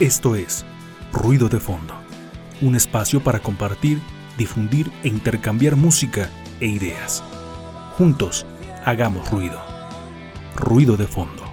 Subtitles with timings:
[0.00, 0.64] Esto es
[1.12, 1.92] Ruido de Fondo,
[2.62, 4.00] un espacio para compartir,
[4.38, 7.22] difundir e intercambiar música e ideas.
[7.98, 8.46] Juntos,
[8.86, 9.60] hagamos ruido.
[10.56, 11.44] Ruido de Fondo.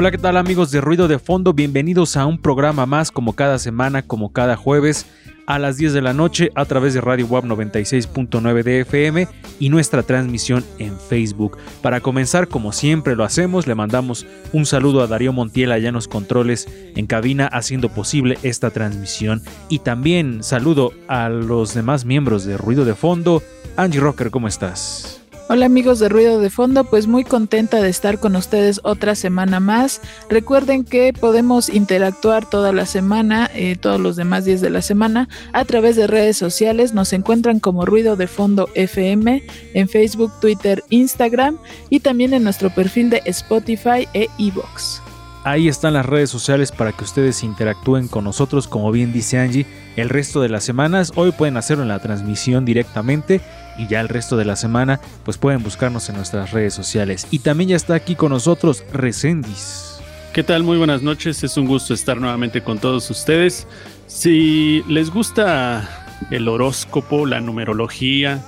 [0.00, 1.52] Hola, ¿qué tal amigos de Ruido de Fondo?
[1.52, 5.06] Bienvenidos a un programa más como cada semana, como cada jueves
[5.44, 9.26] a las 10 de la noche a través de Radio Web 96.9 de FM
[9.58, 11.58] y nuestra transmisión en Facebook.
[11.82, 15.94] Para comenzar, como siempre lo hacemos, le mandamos un saludo a Darío Montiel allá en
[15.94, 22.44] los controles en cabina haciendo posible esta transmisión y también saludo a los demás miembros
[22.44, 23.42] de Ruido de Fondo.
[23.76, 25.27] Angie Rocker, ¿cómo estás?
[25.50, 29.60] Hola amigos de Ruido de Fondo, pues muy contenta de estar con ustedes otra semana
[29.60, 30.02] más.
[30.28, 35.26] Recuerden que podemos interactuar toda la semana, eh, todos los demás días de la semana,
[35.54, 36.92] a través de redes sociales.
[36.92, 41.56] Nos encuentran como Ruido de Fondo FM en Facebook, Twitter, Instagram
[41.88, 45.00] y también en nuestro perfil de Spotify e Evox.
[45.44, 49.64] Ahí están las redes sociales para que ustedes interactúen con nosotros, como bien dice Angie,
[49.96, 51.12] el resto de las semanas.
[51.16, 53.40] Hoy pueden hacerlo en la transmisión directamente
[53.78, 57.26] y ya el resto de la semana pues pueden buscarnos en nuestras redes sociales.
[57.30, 60.00] Y también ya está aquí con nosotros Recendis.
[60.32, 60.62] ¿Qué tal?
[60.62, 61.42] Muy buenas noches.
[61.42, 63.66] Es un gusto estar nuevamente con todos ustedes.
[64.06, 65.88] Si les gusta
[66.30, 68.42] el horóscopo, la numerología,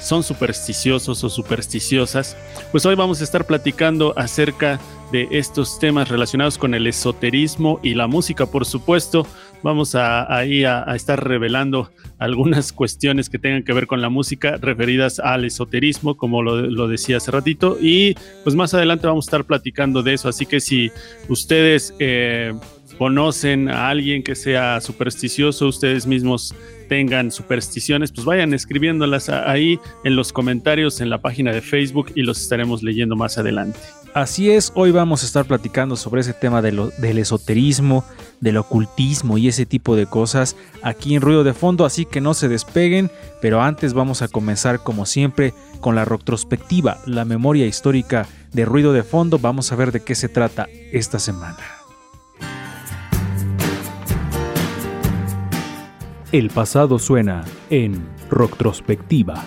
[0.00, 2.36] son supersticiosos o supersticiosas,
[2.72, 4.80] pues hoy vamos a estar platicando acerca
[5.12, 9.26] de estos temas relacionados con el esoterismo y la música, por supuesto.
[9.62, 14.56] Vamos a, a, a, estar revelando algunas cuestiones que tengan que ver con la música
[14.56, 17.78] referidas al esoterismo, como lo, lo, decía hace ratito.
[17.80, 20.28] Y pues más adelante vamos a estar platicando de eso.
[20.28, 20.90] Así que si
[21.28, 22.54] ustedes eh,
[22.98, 26.54] conocen a alguien que sea supersticioso, ustedes mismos
[26.88, 32.22] tengan supersticiones, pues vayan escribiéndolas ahí en los comentarios en la página de Facebook y
[32.22, 33.78] los estaremos leyendo más adelante.
[34.14, 38.04] Así es, hoy vamos a estar platicando sobre ese tema del esoterismo,
[38.40, 42.34] del ocultismo y ese tipo de cosas aquí en Ruido de Fondo, así que no
[42.34, 48.26] se despeguen, pero antes vamos a comenzar como siempre con la retrospectiva, la memoria histórica
[48.52, 51.56] de Ruido de Fondo, vamos a ver de qué se trata esta semana.
[56.32, 59.42] El pasado suena en Retrospectiva.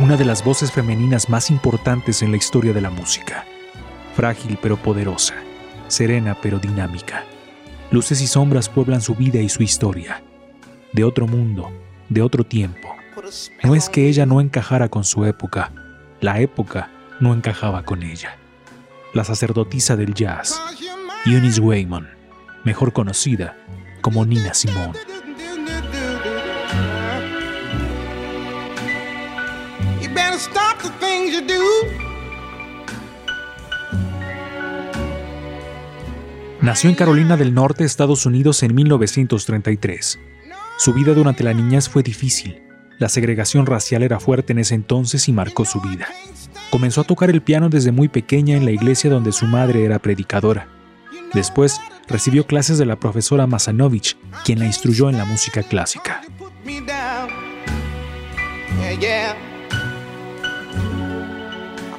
[0.00, 3.44] Una de las voces femeninas más importantes en la historia de la música.
[4.14, 5.34] Frágil pero poderosa,
[5.88, 7.24] serena pero dinámica.
[7.90, 10.22] Luces y sombras pueblan su vida y su historia.
[10.92, 11.72] De otro mundo,
[12.10, 12.94] de otro tiempo.
[13.64, 15.72] No es que ella no encajara con su época,
[16.20, 18.36] la época no encajaba con ella.
[19.14, 20.60] La sacerdotisa del jazz,
[21.26, 22.08] Eunice Wayman,
[22.62, 23.56] mejor conocida
[24.00, 25.07] como Nina Simone.
[36.68, 40.18] Nació en Carolina del Norte, Estados Unidos, en 1933.
[40.76, 42.60] Su vida durante la niñez fue difícil.
[42.98, 46.08] La segregación racial era fuerte en ese entonces y marcó su vida.
[46.70, 49.98] Comenzó a tocar el piano desde muy pequeña en la iglesia donde su madre era
[49.98, 50.68] predicadora.
[51.32, 56.20] Después recibió clases de la profesora Masanovich, quien la instruyó en la música clásica.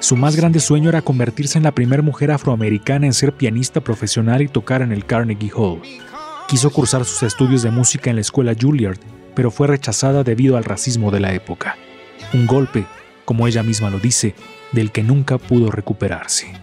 [0.09, 4.41] Su más grande sueño era convertirse en la primera mujer afroamericana en ser pianista profesional
[4.41, 5.83] y tocar en el Carnegie Hall.
[6.47, 8.97] Quiso cursar sus estudios de música en la escuela Juilliard,
[9.35, 11.77] pero fue rechazada debido al racismo de la época.
[12.33, 12.87] Un golpe,
[13.23, 14.33] como ella misma lo dice,
[14.71, 16.53] del que nunca pudo recuperarse.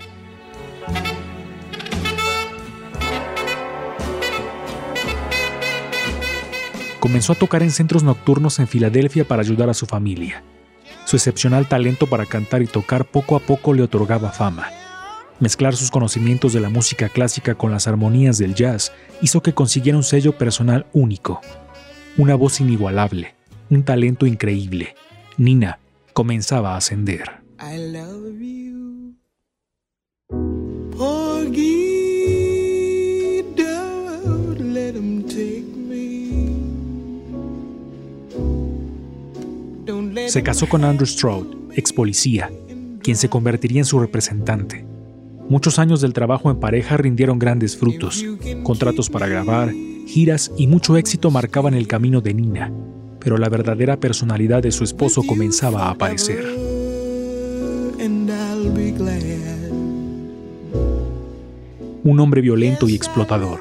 [6.98, 10.42] Comenzó a tocar en centros nocturnos en Filadelfia para ayudar a su familia.
[11.06, 14.70] Su excepcional talento para cantar y tocar poco a poco le otorgaba fama.
[15.38, 18.90] Mezclar sus conocimientos de la música clásica con las armonías del jazz
[19.22, 21.40] hizo que consiguiera un sello personal único.
[22.16, 23.36] Una voz inigualable,
[23.70, 24.96] un talento increíble.
[25.36, 25.78] Nina
[26.12, 27.40] comenzaba a ascender.
[27.60, 28.65] I love you.
[40.26, 42.50] Se casó con Andrew Stroud, ex policía,
[43.02, 44.84] quien se convertiría en su representante.
[45.48, 48.24] Muchos años del trabajo en pareja rindieron grandes frutos.
[48.64, 49.72] Contratos para grabar,
[50.06, 52.72] giras y mucho éxito marcaban el camino de Nina,
[53.20, 56.44] pero la verdadera personalidad de su esposo comenzaba a aparecer.
[62.02, 63.60] Un hombre violento y explotador.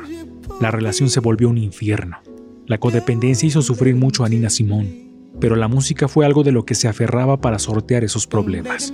[0.59, 2.17] La relación se volvió un infierno.
[2.65, 5.04] La codependencia hizo sufrir mucho a Nina Simón,
[5.39, 8.93] pero la música fue algo de lo que se aferraba para sortear esos problemas.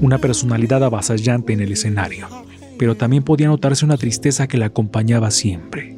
[0.00, 2.28] Una personalidad avasallante en el escenario,
[2.78, 5.96] pero también podía notarse una tristeza que la acompañaba siempre.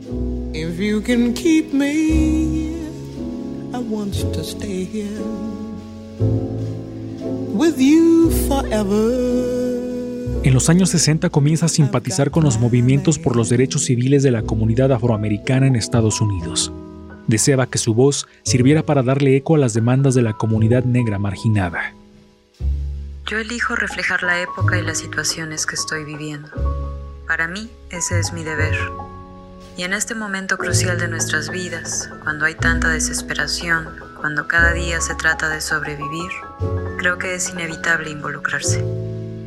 [10.43, 14.31] En los años 60 comienza a simpatizar con los movimientos por los derechos civiles de
[14.31, 16.73] la comunidad afroamericana en Estados Unidos.
[17.31, 21.21] Deseaba que su voz sirviera para darle eco a las demandas de la comunidad negra
[21.21, 21.95] marginada.
[23.29, 26.49] Yo elijo reflejar la época y las situaciones que estoy viviendo.
[27.29, 28.75] Para mí, ese es mi deber.
[29.77, 33.87] Y en este momento crucial de nuestras vidas, cuando hay tanta desesperación,
[34.21, 36.33] cuando cada día se trata de sobrevivir,
[36.99, 38.85] creo que es inevitable involucrarse.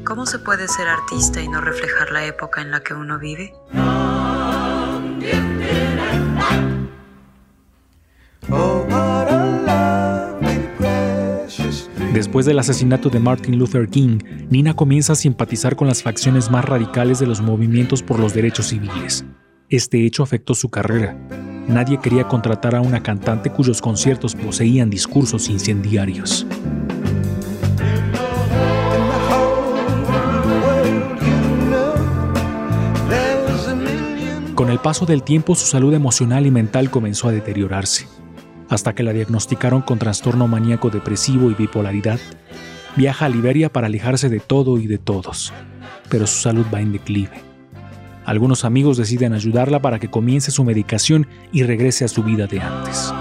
[0.05, 3.53] ¿Cómo se puede ser artista y no reflejar la época en la que uno vive?
[12.13, 14.19] Después del asesinato de Martin Luther King,
[14.49, 18.67] Nina comienza a simpatizar con las facciones más radicales de los movimientos por los derechos
[18.67, 19.25] civiles.
[19.69, 21.17] Este hecho afectó su carrera.
[21.67, 26.45] Nadie quería contratar a una cantante cuyos conciertos poseían discursos incendiarios.
[34.53, 38.07] Con el paso del tiempo su salud emocional y mental comenzó a deteriorarse.
[38.73, 42.19] Hasta que la diagnosticaron con trastorno maníaco depresivo y bipolaridad,
[42.95, 45.53] viaja a Liberia para alejarse de todo y de todos,
[46.09, 47.39] pero su salud va en declive.
[48.25, 52.61] Algunos amigos deciden ayudarla para que comience su medicación y regrese a su vida de
[52.61, 53.13] antes.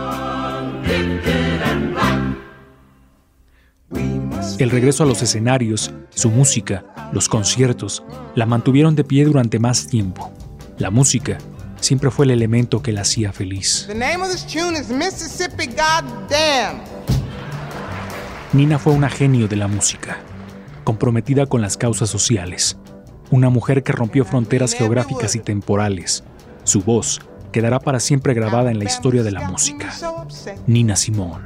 [4.59, 8.03] El regreso a los escenarios, su música, los conciertos,
[8.35, 10.33] la mantuvieron de pie durante más tiempo.
[10.79, 11.37] La música
[11.83, 13.89] siempre fue el elemento que la hacía feliz.
[18.53, 20.19] Nina fue una genio de la música,
[20.85, 22.79] comprometida con las causas sociales,
[23.31, 26.23] una mujer que rompió fronteras geográficas y temporales.
[26.65, 27.21] Su voz
[27.51, 29.93] quedará para siempre grabada en la historia de la música.
[30.67, 31.45] Nina Simone.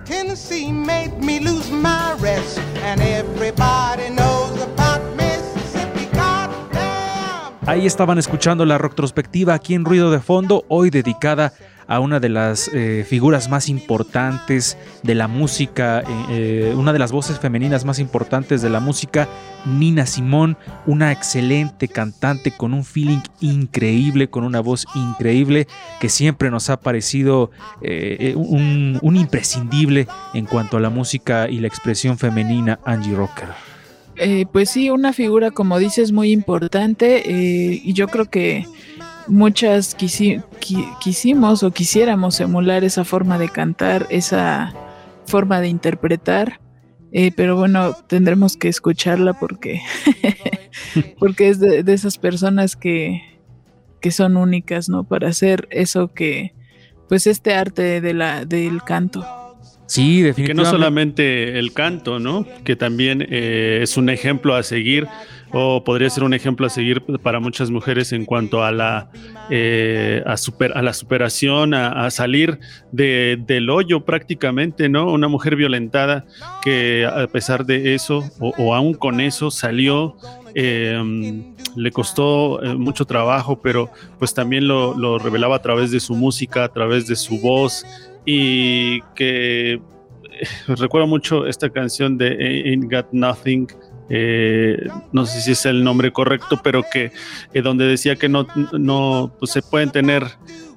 [7.67, 11.53] Ahí estaban escuchando la retrospectiva aquí en Ruido de Fondo, hoy dedicada
[11.89, 17.01] a una de las eh, figuras más importantes de la música, eh, eh, una de
[17.01, 19.29] las voces femeninas más importantes de la música,
[19.65, 25.67] Nina Simón, una excelente cantante con un feeling increíble, con una voz increíble,
[26.01, 27.51] que siempre nos ha parecido
[28.37, 33.66] un, un imprescindible en cuanto a la música y la expresión femenina Angie Rocker.
[34.19, 38.67] Eh, pues sí, una figura, como dices, muy importante eh, y yo creo que
[39.27, 44.73] muchas quisimos o quisiéramos emular esa forma de cantar, esa
[45.27, 46.61] forma de interpretar,
[47.13, 49.83] eh, pero bueno, tendremos que escucharla porque,
[51.19, 53.23] porque es de, esas personas que,
[54.01, 55.05] que son únicas, ¿no?
[55.05, 56.55] Para hacer eso que,
[57.09, 59.46] pues este arte de la, del canto.
[59.87, 60.47] Sí, definitivamente.
[60.47, 62.47] Que no solamente el canto, ¿no?
[62.65, 65.07] Que también eh, es un ejemplo a seguir
[65.53, 69.11] o podría ser un ejemplo a seguir para muchas mujeres en cuanto a la,
[69.49, 72.59] eh, a, super, a la superación, a, salir
[72.93, 75.11] de, del hoyo prácticamente, ¿no?
[75.11, 76.27] Una mujer violentada
[76.63, 80.17] que a pesar de eso o, aún con eso salió,
[80.55, 86.01] em, le costó eh, mucho trabajo, pero pues también lo, lo revelaba a través de
[86.01, 87.85] su música, a través de su voz
[88.27, 89.81] y que eh,
[90.67, 93.69] recuerdo mucho esta canción de Ain't Got Nothing.
[94.09, 97.11] Eh, no sé si es el nombre correcto, pero que
[97.55, 100.25] eh, donde decía que no, no pues se pueden tener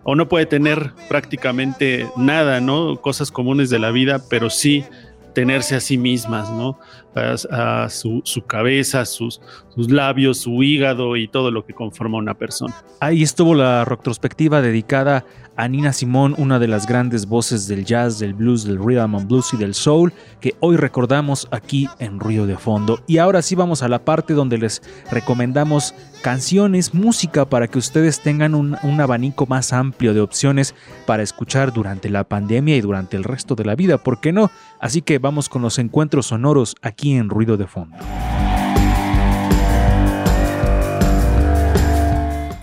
[0.04, 2.96] o no puede tener prácticamente nada, ¿no?
[3.02, 4.86] Cosas comunes de la vida, pero sí
[5.34, 6.80] tenerse a sí mismas, ¿no?
[7.16, 9.42] A, su, cabeza, sus,
[9.76, 12.74] sus, labios, su hígado y todo lo que conforma una persona.
[13.02, 15.26] Ahí estuvo la retrospectiva dedicada
[15.60, 19.28] a Nina Simón, una de las grandes voces del jazz, del blues, del rhythm and
[19.28, 23.02] blues y del soul, que hoy recordamos aquí en Ruido de Fondo.
[23.08, 24.82] Y ahora sí vamos a la parte donde les
[25.12, 31.24] recomendamos canciones, música para que ustedes tengan un, un, abanico más amplio de opciones para
[31.24, 34.52] escuchar durante la pandemia y durante el resto de la vida, ¿por qué no?
[34.80, 37.98] Así que vamos con los encuentros sonoros aquí en Ruido de Fondo.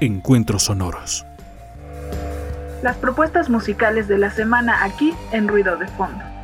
[0.01, 1.25] Encuentros sonoros.
[2.83, 6.36] Las propuestas musicales de la semana aquí en Ruido de Fondo.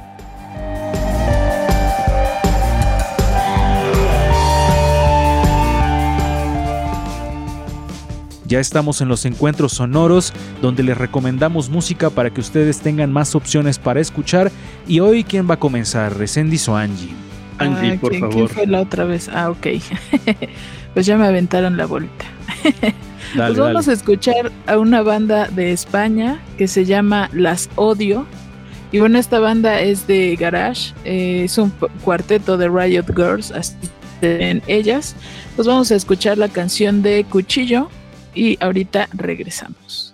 [8.53, 13.35] Ya estamos en los encuentros sonoros donde les recomendamos música para que ustedes tengan más
[13.35, 14.53] opciones para escuchar.
[14.87, 16.19] Y hoy, ¿quién va a comenzar?
[16.19, 17.15] ¿Resendis o Angie?
[17.57, 18.35] Angie, Ah, por ¿quién- favor.
[18.37, 19.31] ¿Quién fue la otra vez?
[19.33, 19.67] Ah, ok.
[20.93, 22.27] pues ya me aventaron la bolita.
[23.35, 23.91] Dale, pues vamos dale.
[23.91, 28.27] a escuchar a una banda de España que se llama Las Odio.
[28.91, 31.71] Y bueno, esta banda es de Garage, eh, es un
[32.05, 33.73] cuarteto de Riot Girls, así
[34.21, 35.17] en ellas.
[35.57, 37.89] Pues vamos a escuchar la canción de Cuchillo
[38.35, 40.12] y ahorita regresamos.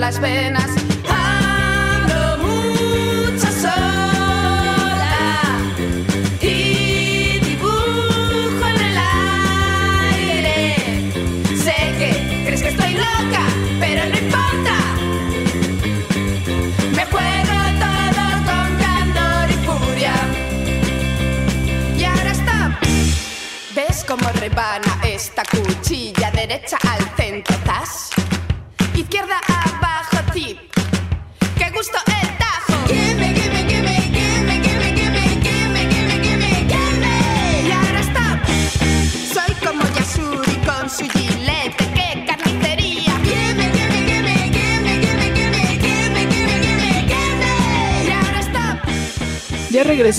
[0.00, 0.89] Las venas.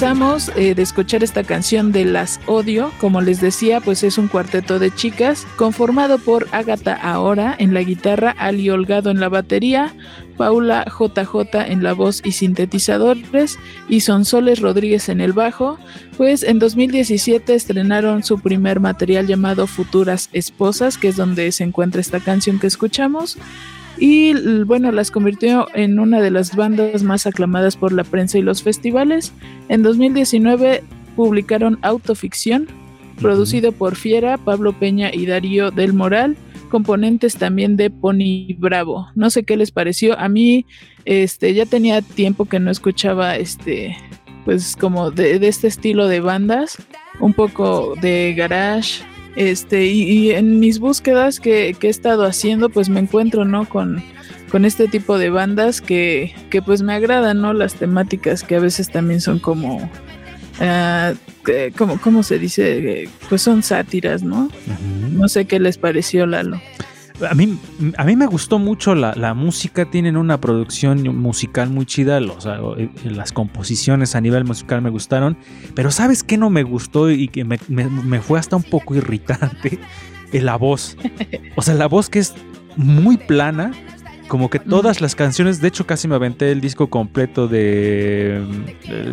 [0.01, 2.91] Regresamos eh, de escuchar esta canción de Las Odio.
[2.99, 7.83] Como les decía, pues es un cuarteto de chicas conformado por Ágata Ahora en la
[7.83, 9.93] guitarra, Ali Holgado en la batería,
[10.37, 15.77] Paula JJ en la voz y sintetizadores y Sonsoles Rodríguez en el bajo.
[16.17, 22.01] Pues en 2017 estrenaron su primer material llamado Futuras Esposas, que es donde se encuentra
[22.01, 23.37] esta canción que escuchamos.
[24.01, 28.41] Y bueno, las convirtió en una de las bandas más aclamadas por la prensa y
[28.41, 29.31] los festivales.
[29.69, 30.83] En 2019
[31.15, 32.67] publicaron Autoficción,
[33.19, 36.35] producido por Fiera, Pablo Peña y Darío del Moral,
[36.71, 39.07] componentes también de Pony Bravo.
[39.13, 40.19] No sé qué les pareció.
[40.19, 40.65] A mí,
[41.05, 43.95] este, ya tenía tiempo que no escuchaba este,
[44.45, 46.79] pues como de, de este estilo de bandas,
[47.19, 49.03] un poco de garage.
[49.35, 53.67] Este, y, y en mis búsquedas que, que he estado haciendo, pues me encuentro, ¿no?
[53.67, 54.03] Con,
[54.51, 57.53] con este tipo de bandas que, que pues me agradan, ¿no?
[57.53, 59.89] Las temáticas que a veces también son como,
[60.59, 61.13] ah,
[61.77, 63.03] como ¿cómo se dice?
[63.03, 64.49] Eh, Pues son sátiras, ¿no?
[65.11, 66.61] No sé qué les pareció, Lalo.
[67.29, 67.57] A mí,
[67.97, 72.41] a mí me gustó mucho la, la música, tienen una producción musical muy chida, o
[72.41, 75.37] sea, eh, las composiciones a nivel musical me gustaron,
[75.75, 78.95] pero ¿sabes qué no me gustó y que me, me- me fue hasta un poco
[78.95, 79.79] irritante?
[80.33, 80.95] Eh, la voz.
[81.57, 82.33] O sea, la voz que es
[82.77, 83.73] muy plana,
[84.31, 88.41] como que todas las canciones, de hecho casi me aventé el disco completo de,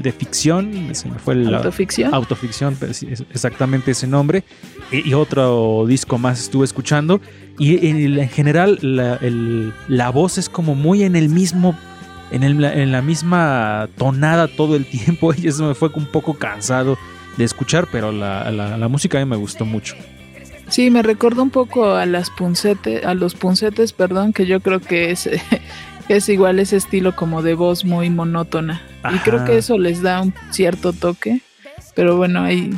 [0.00, 2.14] de ficción, se me fue el, Autoficción.
[2.14, 2.76] Autoficción,
[3.32, 4.44] exactamente ese nombre.
[4.92, 7.20] Y, y otro disco más estuve escuchando.
[7.58, 11.76] Y en, en general la, el- la voz es como muy en el mismo,
[12.30, 15.34] en, el- en la misma tonada todo el tiempo.
[15.37, 16.96] Y eso me fue un poco cansado
[17.37, 19.96] de escuchar, pero la, la- la música a mí me gustó mucho.
[20.68, 24.80] Sí, me recordó un poco a las puncetes, a los puncetes, perdón, que yo creo
[24.80, 25.28] que es,
[26.08, 28.82] es igual ese estilo como de voz muy monótona.
[29.14, 31.40] Y creo que eso les da un cierto toque.
[31.99, 32.71] Pero bueno, ahí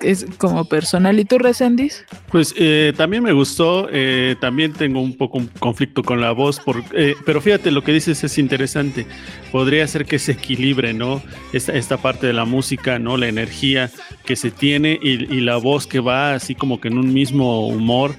[0.00, 1.20] es como personal.
[1.20, 2.06] ¿Y tú, Resendis?
[2.30, 6.58] Pues eh, también me gustó, eh, también tengo un poco un conflicto con la voz,
[6.58, 9.06] por, eh, pero fíjate, lo que dices es interesante.
[9.50, 11.22] Podría ser que se equilibre, ¿no?
[11.52, 13.18] Esta, esta parte de la música, ¿no?
[13.18, 13.90] La energía
[14.24, 18.14] que se tiene y, la voz que va así como que en un mismo humor.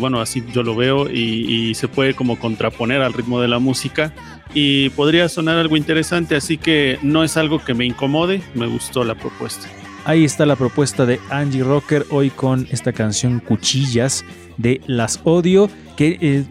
[0.00, 3.58] bueno, así yo lo veo y, y se puede como contraponer al ritmo de la
[3.58, 4.12] música
[4.54, 9.04] y podría sonar algo interesante, así que no es algo que me incomode, me gustó
[9.04, 9.68] la propuesta.
[10.04, 14.24] Ahí está la propuesta de Angie Rocker hoy con esta canción Cuchillas
[14.56, 16.44] de Las Odio, que eh,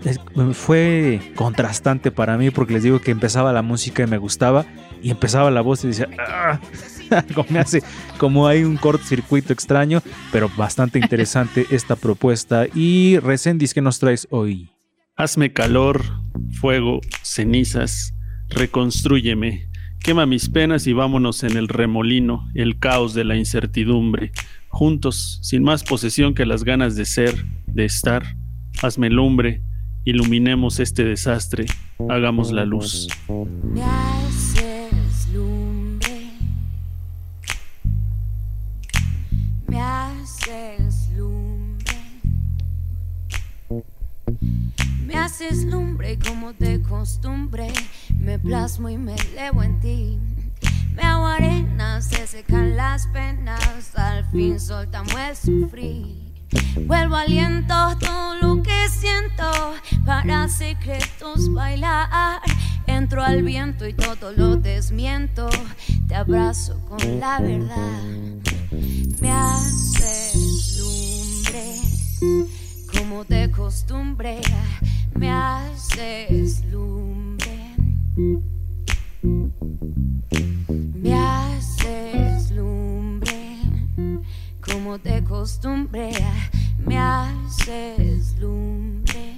[0.54, 4.66] fue contrastante para mí porque les digo que empezaba la música y me gustaba
[5.04, 6.60] y empezaba la voz y decía, ¡Ah!
[7.12, 7.84] algo me hace
[8.18, 12.68] como hay un cortocircuito extraño, pero bastante interesante esta propuesta.
[12.74, 14.70] Y Resendis, ¿qué nos traes hoy?
[15.22, 16.02] Hazme calor,
[16.60, 18.16] fuego, cenizas,
[18.50, 24.32] reconstrúyeme Quema mis penas y vámonos en el remolino, el caos de la incertidumbre.
[24.70, 27.36] Juntos, sin más posesión que las ganas de ser,
[27.68, 28.36] de estar.
[28.82, 29.62] Hazme lumbre,
[30.06, 31.68] iluminemos este desastre,
[32.10, 33.08] hagamos la luz.
[33.62, 35.71] Me haces lumbre.
[45.22, 47.72] Haces lumbre como de costumbre
[48.20, 50.20] me plasmo y me elevo en ti.
[50.96, 56.32] Me hago arena, se secan las penas, al fin soltamos el sufrir.
[56.88, 59.44] Vuelvo aliento todo lo que siento
[60.06, 62.42] para secretos bailar.
[62.88, 65.50] Entro al viento y todo lo desmiento.
[66.08, 68.02] Te abrazo con la verdad.
[69.22, 72.48] Me haces lumbre,
[72.98, 74.42] como de costumbre.
[75.22, 77.76] Me haces lumbre.
[80.96, 83.60] Me haces lumbre,
[84.60, 86.10] como de costumbre,
[86.80, 89.36] me haces lumbre.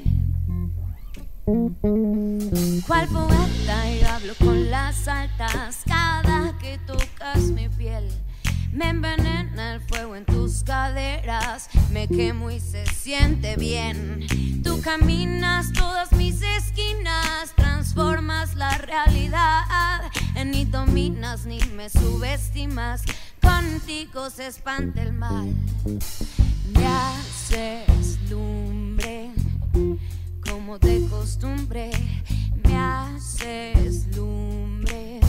[2.88, 8.08] Cual poeta y hablo con las altas cada que tocas mi piel.
[8.72, 14.26] Me envenena el fuego en tus caderas, me quemo y se siente bien.
[14.84, 20.02] Caminas todas mis esquinas, transformas la realidad,
[20.46, 23.04] ni dominas ni me subestimas,
[23.42, 25.54] contigo se espanta el mal.
[26.74, 29.32] Me haces lumbre,
[30.46, 31.90] como de costumbre,
[32.66, 35.22] me haces lumbre.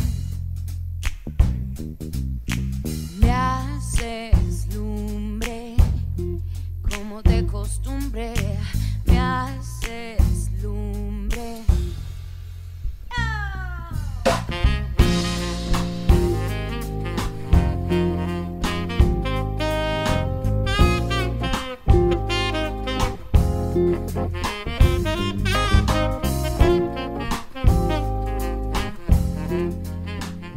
[3.21, 5.77] Me haces lumbre,
[6.91, 8.35] como de costumbre,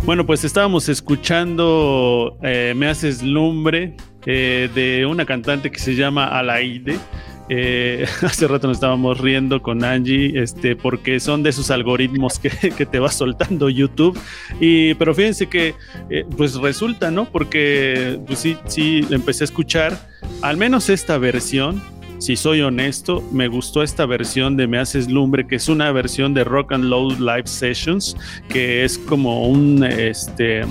[0.07, 3.93] Bueno, pues estábamos escuchando eh, Me haces lumbre
[4.25, 6.97] eh, de una cantante que se llama Alaide.
[7.49, 12.49] Eh, hace rato nos estábamos riendo con Angie, este, porque son de esos algoritmos que,
[12.85, 14.17] te va soltando YouTube.
[14.61, 15.75] Y, pero fíjense que,
[16.37, 17.25] pues resulta, ¿no?
[17.25, 20.07] Porque, pues sí, sí, empecé a escuchar,
[20.41, 21.83] al menos esta versión,
[22.19, 26.33] si soy honesto, me gustó esta versión de Me Haces Lumbre, que es una versión
[26.33, 28.15] de Rock and Load Live Sessions,
[28.49, 30.63] que es como un, este,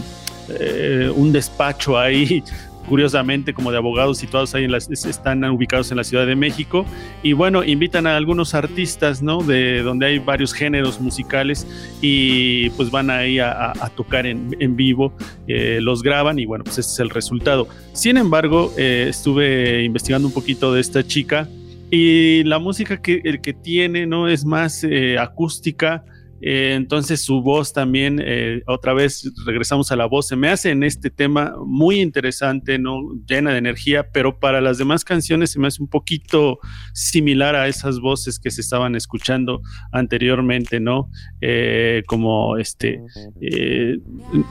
[0.48, 2.42] eh, un despacho ahí
[2.86, 6.86] curiosamente como de abogados situados ahí en las, están ubicados en la Ciudad de México
[7.22, 9.42] y bueno, invitan a algunos artistas, ¿no?
[9.42, 11.66] De donde hay varios géneros musicales
[12.00, 15.12] y pues van ahí a, tocar en, vivo,
[15.46, 17.68] eh, los graban y bueno, pues ese es el resultado.
[17.92, 21.48] Sin embargo, eh, estuve investigando un poquito de esta chica
[21.90, 24.28] y la música que, el que tiene, ¿no?
[24.28, 26.04] Es más eh, acústica,
[26.40, 30.70] eh, entonces su voz también, eh, otra vez regresamos a la voz, se me hace
[30.70, 33.00] en este tema muy interesante, ¿no?
[33.26, 36.58] llena de energía, pero para las demás canciones se me hace un poquito
[36.92, 41.10] similar a esas voces que se estaban escuchando anteriormente, ¿no?
[41.40, 43.00] Eh, como este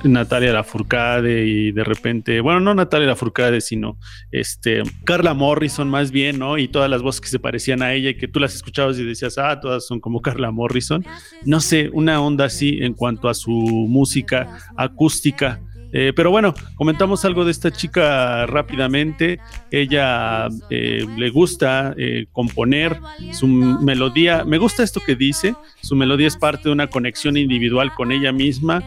[0.04, 3.98] Natalia Lafourcade y de repente, bueno, no Natalia Lafourcade, sino
[4.32, 6.58] este Carla Morrison más bien, ¿no?
[6.58, 9.04] Y todas las voces que se parecían a ella y que tú las escuchabas y
[9.04, 11.06] decías, ah, todas son como Carla Morrison.
[11.46, 15.60] No sé una onda así en cuanto a su música acústica.
[15.98, 19.40] Eh, pero bueno, comentamos algo de esta chica rápidamente.
[19.72, 23.00] Ella eh, le gusta eh, componer
[23.32, 24.44] su melodía.
[24.44, 25.56] Me gusta esto que dice.
[25.82, 28.84] Su melodía es parte de una conexión individual con ella misma,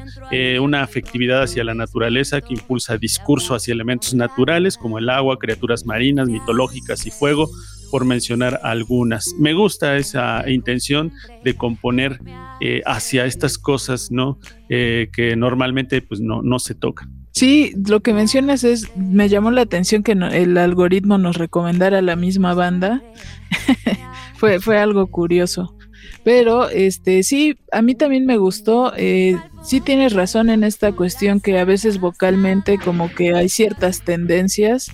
[0.61, 5.87] una afectividad hacia la naturaleza que impulsa discurso hacia elementos naturales como el agua, criaturas
[5.87, 7.48] marinas, mitológicas y fuego
[7.90, 9.35] por mencionar algunas.
[9.38, 11.12] Me gusta esa intención
[11.44, 12.20] de componer
[12.61, 14.38] eh, hacia estas cosas, ¿no?
[14.68, 17.12] Eh, que normalmente pues no, no se tocan.
[17.33, 22.16] Sí, lo que mencionas es, me llamó la atención que el algoritmo nos recomendara la
[22.16, 23.03] misma banda.
[24.35, 25.77] fue, fue algo curioso.
[26.24, 28.92] Pero este sí, a mí también me gustó.
[28.96, 34.03] Eh, sí tienes razón en esta cuestión que a veces vocalmente como que hay ciertas
[34.03, 34.90] tendencias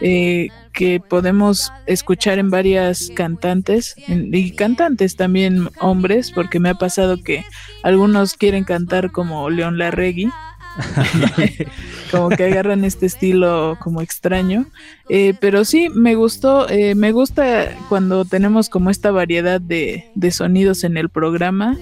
[0.00, 7.22] eh, que podemos escuchar en varias cantantes y cantantes también hombres, porque me ha pasado
[7.22, 7.44] que
[7.82, 10.30] algunos quieren cantar como León Larregui.
[12.10, 14.66] como que agarran este estilo como extraño
[15.08, 20.30] eh, pero sí me gustó eh, me gusta cuando tenemos como esta variedad de, de
[20.30, 21.78] sonidos en el programa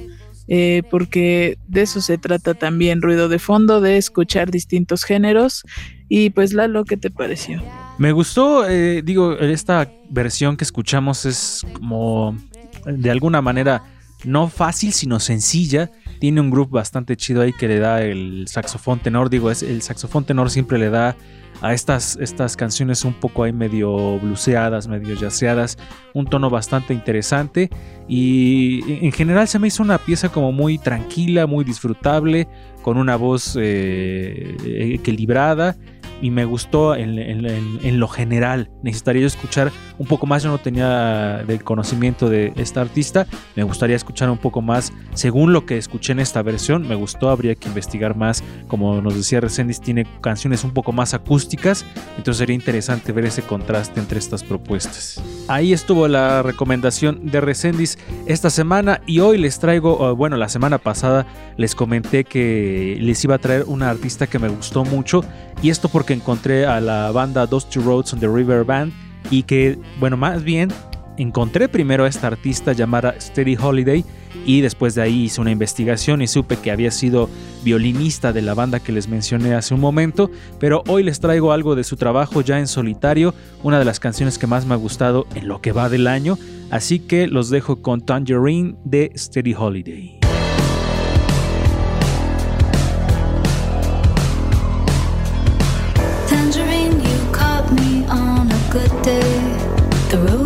[0.48, 5.62] eh, porque de eso se trata también, ruido de fondo, de escuchar distintos géneros.
[6.09, 7.62] Y pues Lalo, ¿qué te pareció?
[7.98, 12.37] Me gustó, eh, digo, esta versión que escuchamos es como
[12.85, 13.85] de alguna manera
[14.24, 15.90] no fácil, sino sencilla.
[16.18, 19.30] Tiene un groove bastante chido ahí que le da el saxofón tenor.
[19.30, 21.16] Digo, es, el saxofón tenor siempre le da
[21.64, 25.79] a estas, estas canciones un poco ahí medio bluseadas, medio yaceadas,
[26.12, 27.70] un tono bastante interesante
[28.07, 32.46] y en general se me hizo una pieza como muy tranquila, muy disfrutable,
[32.83, 35.74] con una voz eh, equilibrada
[36.20, 38.70] y me gustó en, lo general.
[38.83, 43.96] Necesitaría escuchar un poco más, yo no tenía del conocimiento de esta artista, me gustaría
[43.96, 47.68] escuchar un poco más según lo que escuché en esta versión, me gustó, habría que
[47.68, 51.85] investigar más, como nos decía Resendiz, tiene canciones un poco más acústicas,
[52.16, 55.22] entonces sería interesante ver ese contraste entre estas propuestas.
[55.48, 60.79] Ahí estuvo la recomendación de Resendiz esta semana y hoy les traigo, bueno, la semana
[60.79, 65.22] pasada les comenté que les iba a traer una artista que me gustó mucho
[65.62, 68.92] y esto porque encontré a la banda Dusty Roads on the River Band
[69.30, 70.70] y que, bueno, más bien
[71.16, 74.04] encontré primero a esta artista llamada Steady Holiday
[74.44, 77.30] y después de ahí hice una investigación y supe que había sido
[77.62, 81.74] violinista de la banda que les mencioné hace un momento, pero hoy les traigo algo
[81.74, 85.26] de su trabajo ya en solitario, una de las canciones que más me ha gustado
[85.34, 86.36] en lo que va del año,
[86.70, 90.23] así que los dejo con Tangerine de Steady Holiday.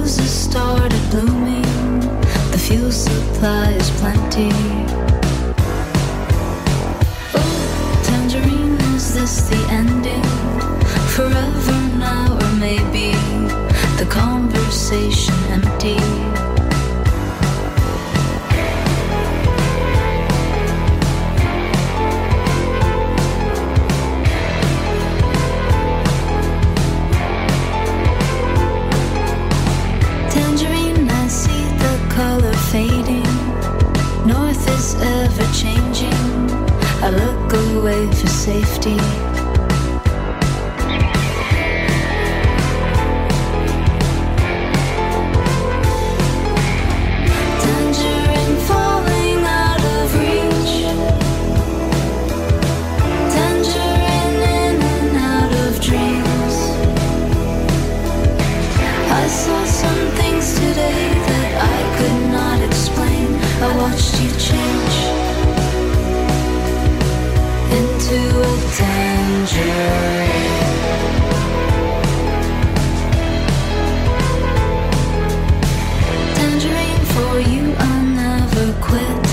[0.08, 2.00] Roses started blooming,
[2.50, 4.48] the fuel supply is plenty.
[7.34, 10.24] Oh, tangerine, is this the ending?
[11.14, 13.12] Forever now, or maybe
[13.98, 16.27] the conversation empty?
[37.00, 39.27] I look away for safety.
[69.48, 70.28] Tangerine
[77.14, 79.24] for you, I'll never quit.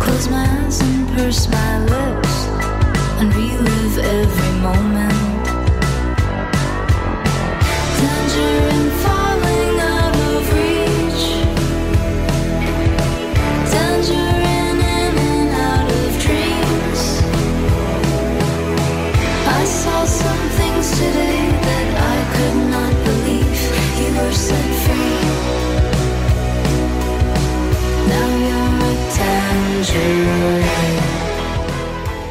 [0.00, 2.46] Close my eyes and purse my lips
[3.20, 5.46] and relive every moment.
[7.98, 8.69] Tangerine.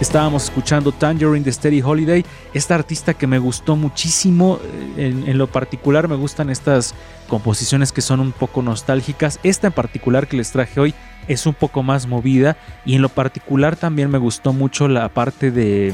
[0.02, 4.58] Estábamos escuchando Tangerine de Steady Holiday, esta artista que me gustó muchísimo,
[4.98, 6.96] eh, en, lo particular me gustan estas
[7.28, 10.94] composiciones que son un poco nostálgicas, esta en particular que les traje hoy
[11.28, 15.52] es un poco más movida y en lo particular también me gustó mucho la parte
[15.52, 15.94] de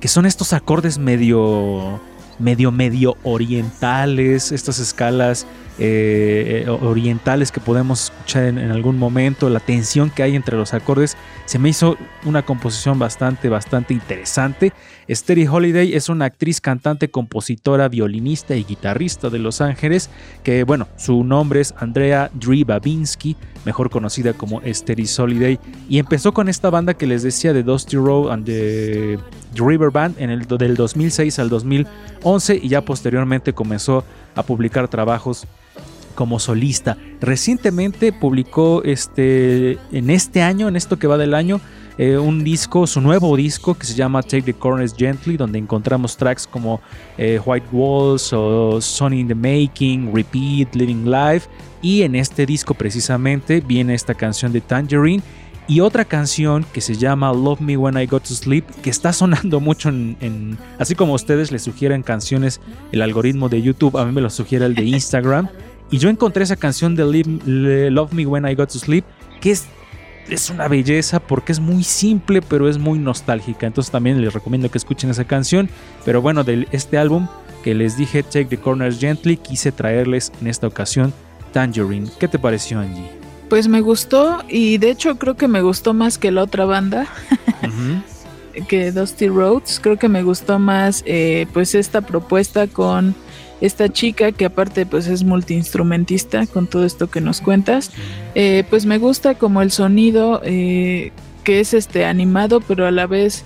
[0.00, 2.00] que son estos acordes medio
[2.40, 5.46] medio medio orientales, estas escalas
[5.78, 11.16] eh, orientales que podemos escuchar en, algún momento, la tensión que hay entre los acordes,
[11.44, 14.72] se me hizo una composición bastante, bastante interesante.
[15.06, 20.10] Esteri Holiday es una actriz, cantante, compositora, violinista y guitarrista de Los Ángeles,
[20.42, 26.32] que bueno, su nombre es Andrea Dri Babinski, mejor conocida como Esteri Holiday, y empezó
[26.32, 29.18] con esta banda que les decía de Dusty Road and the
[29.54, 35.46] River Band en el del 2006 al 2011 y ya posteriormente comenzó a publicar trabajos
[36.18, 36.96] como solista.
[37.20, 41.60] Recientemente publicó este, en este año, en esto que va del año,
[41.96, 46.16] eh, un disco, su nuevo disco que se llama Take the Corners Gently, donde encontramos
[46.16, 46.80] tracks como
[47.18, 51.48] eh, White Walls o Sunny in the Making, Repeat, Living Life.
[51.82, 55.22] Y en este disco precisamente viene esta canción de Tangerine
[55.68, 59.12] y otra canción que se llama Love Me When I Go to Sleep, que está
[59.12, 64.10] sonando mucho en, así como ustedes le sugieren canciones, el algoritmo de YouTube, a mí
[64.10, 65.48] me lo sugiere el de Instagram.
[65.90, 69.04] Y yo encontré esa canción de Love Me When I Go to Sleep,
[69.40, 69.66] que es,
[70.28, 73.66] es una belleza porque es muy simple, pero es muy nostálgica.
[73.66, 75.70] Entonces también les recomiendo que escuchen esa canción.
[76.04, 77.26] Pero bueno, de este álbum
[77.64, 81.12] que les dije, Take the Corners Gently, quise traerles en esta ocasión
[81.52, 82.08] Tangerine.
[82.18, 83.10] ¿Qué te pareció, Angie?
[83.48, 87.06] Pues me gustó y de hecho creo que me gustó más que la otra banda.
[88.68, 89.80] que Dusty Roads.
[89.80, 93.14] Creo que me gustó más eh, pues esta propuesta con
[93.60, 97.90] esta chica que aparte pues es multiinstrumentista con todo esto que nos cuentas,
[98.34, 101.12] eh, pues me gusta como el sonido eh,
[101.44, 103.44] que es este animado pero a la vez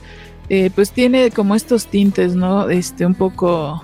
[0.49, 2.69] eh, pues tiene como estos tintes, ¿no?
[2.69, 3.83] Este un poco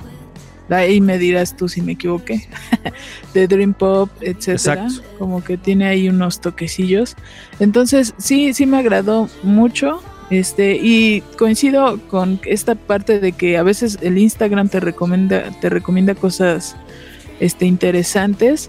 [0.68, 2.46] ahí me dirás tú si me equivoqué
[3.34, 4.88] de Dream Pop, etcétera,
[5.18, 7.16] como que tiene ahí unos toquecillos.
[7.58, 10.02] Entonces, sí sí me agradó mucho.
[10.30, 15.70] Este, y coincido con esta parte de que a veces el Instagram te recomienda, te
[15.70, 16.76] recomienda cosas
[17.40, 18.68] este, interesantes.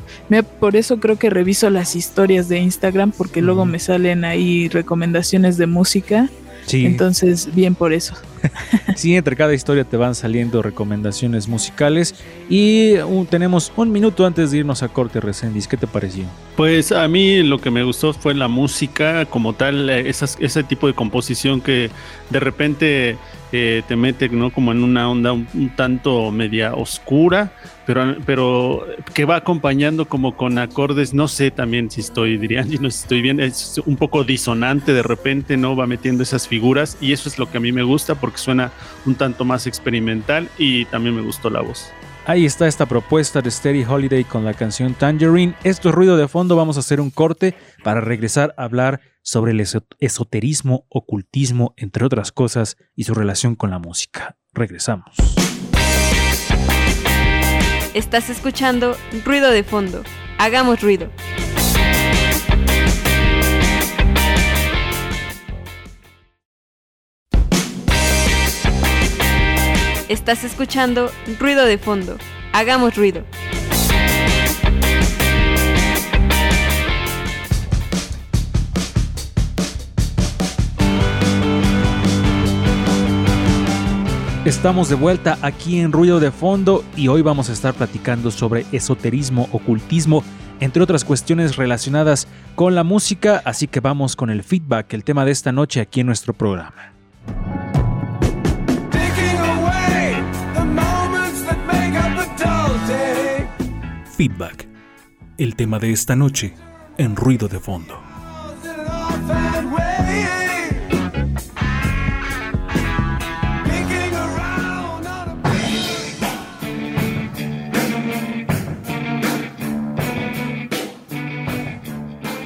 [0.60, 5.58] por eso creo que reviso las historias de Instagram, porque luego me salen ahí recomendaciones
[5.58, 6.30] de música.
[6.71, 8.13] Entonces, bien por eso.
[8.95, 12.15] sí, entre cada historia te van saliendo recomendaciones musicales
[12.49, 12.95] y
[13.29, 15.67] tenemos un minuto antes de irnos a corte, Resendis.
[15.67, 16.25] ¿Qué te pareció?
[16.55, 20.88] Pues a mí lo que me gustó fue la música como tal, eh, ese tipo
[20.88, 21.89] de composición que
[22.29, 23.17] de repente
[23.51, 24.51] eh, te mete ¿no?
[24.51, 27.51] como en una onda un, tanto media oscura,
[27.85, 32.89] pero, pero que va acompañando como con acordes, no sé también si estoy, dirían, no
[32.91, 35.75] si estoy bien, es un poco disonante de repente, ¿no?
[35.75, 38.71] Va metiendo esas figuras y eso es lo que a mí me gusta porque suena
[39.05, 41.91] un tanto más experimental y también me gustó la voz.
[42.29, 45.55] Ahí está esta propuesta de Steady Holiday con la canción Tangerine.
[45.63, 49.51] Esto es ruido de fondo, vamos a hacer un corte para regresar a hablar sobre
[49.51, 49.65] el
[49.99, 54.37] esoterismo, ocultismo, entre otras cosas, y su relación con la música.
[54.53, 55.15] Regresamos.
[57.95, 60.03] Estás escuchando Ruido de Fondo.
[60.37, 61.09] Hagamos ruido.
[70.10, 72.17] Estás escuchando Ruido de Fondo.
[72.52, 73.24] Hagamos ruido.
[84.45, 88.65] Estamos de vuelta aquí en Ruido de Fondo y hoy vamos a estar platicando sobre
[88.72, 90.24] esoterismo, ocultismo,
[90.60, 95.24] entre otras cuestiones relacionadas con la música, así que vamos con el feedback, el tema
[95.24, 96.93] de esta noche aquí en nuestro programa.
[104.19, 104.67] Feedback,
[105.38, 106.53] el tema de esta noche
[106.97, 107.97] en Ruido de Fondo.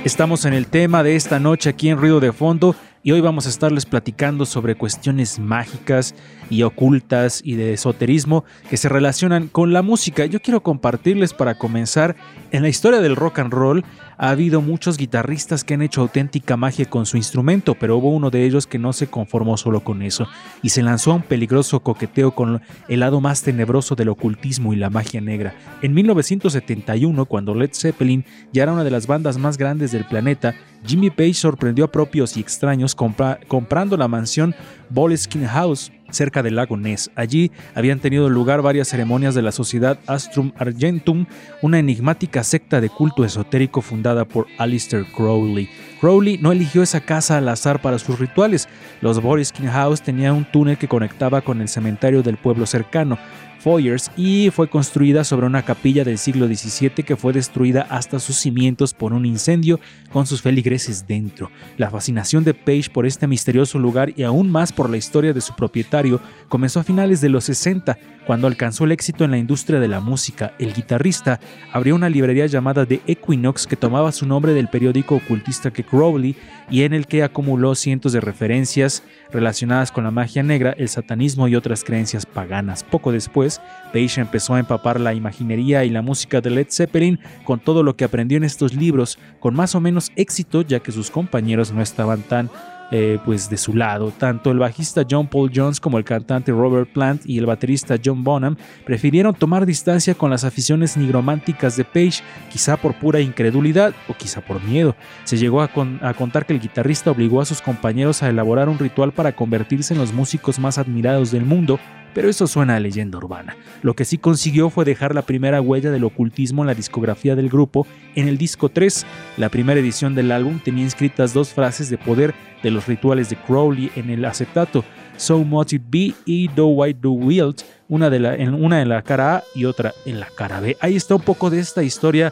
[0.05, 3.47] Estamos en el tema de esta noche aquí en Ruido de Fondo y hoy vamos
[3.47, 6.13] a estarles platicando sobre cuestiones mágicas
[6.49, 10.25] y ocultas y de esoterismo que se relacionan con la música.
[10.25, 12.15] Yo quiero compartirles para comenzar
[12.51, 13.83] en la historia del rock and roll
[14.17, 18.29] ha habido muchos guitarristas que han hecho auténtica magia con su instrumento, pero hubo uno
[18.29, 20.27] de ellos que no se conformó solo con eso
[20.61, 24.77] y se lanzó a un peligroso coqueteo con el lado más tenebroso del ocultismo y
[24.77, 25.55] la magia negra.
[25.81, 30.55] En 1971, cuando Led Zeppelin ya era una de las bandas más grandes del planeta,
[30.85, 34.53] Jimmy Page sorprendió a propios y extraños comprando la mansión
[34.93, 37.09] Boleskine House, cerca del lago Ness.
[37.15, 41.25] Allí habían tenido lugar varias ceremonias de la sociedad Astrum Argentum,
[41.63, 45.67] una enigmática secta de culto esotérico fundada por Alistair Crowley.
[45.99, 48.69] Crowley no eligió esa casa al azar para sus rituales.
[49.01, 53.17] Los Boriskin House tenían un túnel que conectaba con el cementerio del pueblo cercano.
[53.63, 58.35] Foyers y fue construida sobre una capilla del siglo XVII que fue destruida hasta sus
[58.35, 59.79] cimientos por un incendio
[60.11, 61.49] con sus feligreses dentro.
[61.77, 65.39] La fascinación de Page por este misterioso lugar y aún más por la historia de
[65.39, 69.79] su propietario comenzó a finales de los 60 cuando alcanzó el éxito en la industria
[69.79, 70.53] de la música.
[70.59, 71.39] El guitarrista
[71.71, 76.35] abrió una librería llamada The Equinox que tomaba su nombre del periódico ocultista que Crowley
[76.69, 81.47] y en el que acumuló cientos de referencias relacionadas con la magia negra, el satanismo
[81.47, 82.83] y otras creencias paganas.
[82.83, 83.52] Poco después,
[83.93, 87.95] Page empezó a empapar la imaginería y la música de Led Zeppelin con todo lo
[87.95, 91.81] que aprendió en estos libros, con más o menos éxito ya que sus compañeros no
[91.81, 92.49] estaban tan
[92.95, 94.11] eh, pues de su lado.
[94.15, 98.23] Tanto el bajista John Paul Jones como el cantante Robert Plant y el baterista John
[98.23, 104.13] Bonham prefirieron tomar distancia con las aficiones nigrománticas de Page, quizá por pura incredulidad o
[104.13, 104.95] quizá por miedo.
[105.23, 108.77] Se llegó a, a contar que el guitarrista obligó a sus compañeros a elaborar un
[108.77, 111.79] ritual para convertirse en los músicos más admirados del mundo,
[112.13, 113.55] pero eso suena a leyenda urbana.
[113.81, 117.49] Lo que sí consiguió fue dejar la primera huella del ocultismo en la discografía del
[117.49, 119.05] grupo en el disco 3.
[119.37, 123.35] La primera edición del álbum tenía inscritas dos frases de poder de los rituales de
[123.35, 124.83] Crowley en el acetato,
[125.17, 127.55] So Much It Be y Do White Do Wild,
[127.89, 130.77] una, de la, en, una en la cara A y otra en la cara B.
[130.79, 132.31] Ahí está un poco de esta historia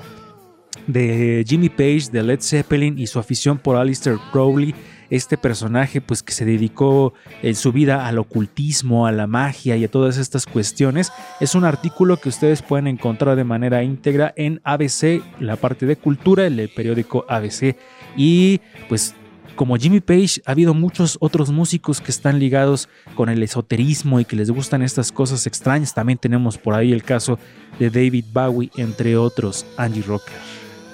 [0.87, 4.73] de Jimmy Page, de Led Zeppelin y su afición por Alistair Crowley
[5.11, 9.83] este personaje pues que se dedicó en su vida al ocultismo, a la magia y
[9.83, 11.11] a todas estas cuestiones.
[11.39, 15.97] Es un artículo que ustedes pueden encontrar de manera íntegra en ABC, la parte de
[15.97, 17.75] cultura, el periódico ABC.
[18.15, 19.13] Y pues
[19.55, 24.25] como Jimmy Page, ha habido muchos otros músicos que están ligados con el esoterismo y
[24.25, 25.93] que les gustan estas cosas extrañas.
[25.93, 27.37] También tenemos por ahí el caso
[27.77, 30.33] de David Bowie, entre otros, Angie Rocker.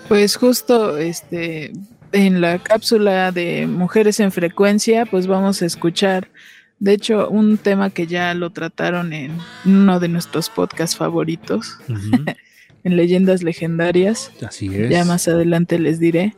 [0.07, 1.71] Pues justo este
[2.11, 6.29] en la cápsula de Mujeres en Frecuencia, pues vamos a escuchar,
[6.79, 11.79] de hecho, un tema que ya lo trataron en uno de nuestros podcasts favoritos,
[12.83, 14.31] en Leyendas Legendarias.
[14.45, 14.89] Así es.
[14.89, 16.35] Ya más adelante les diré.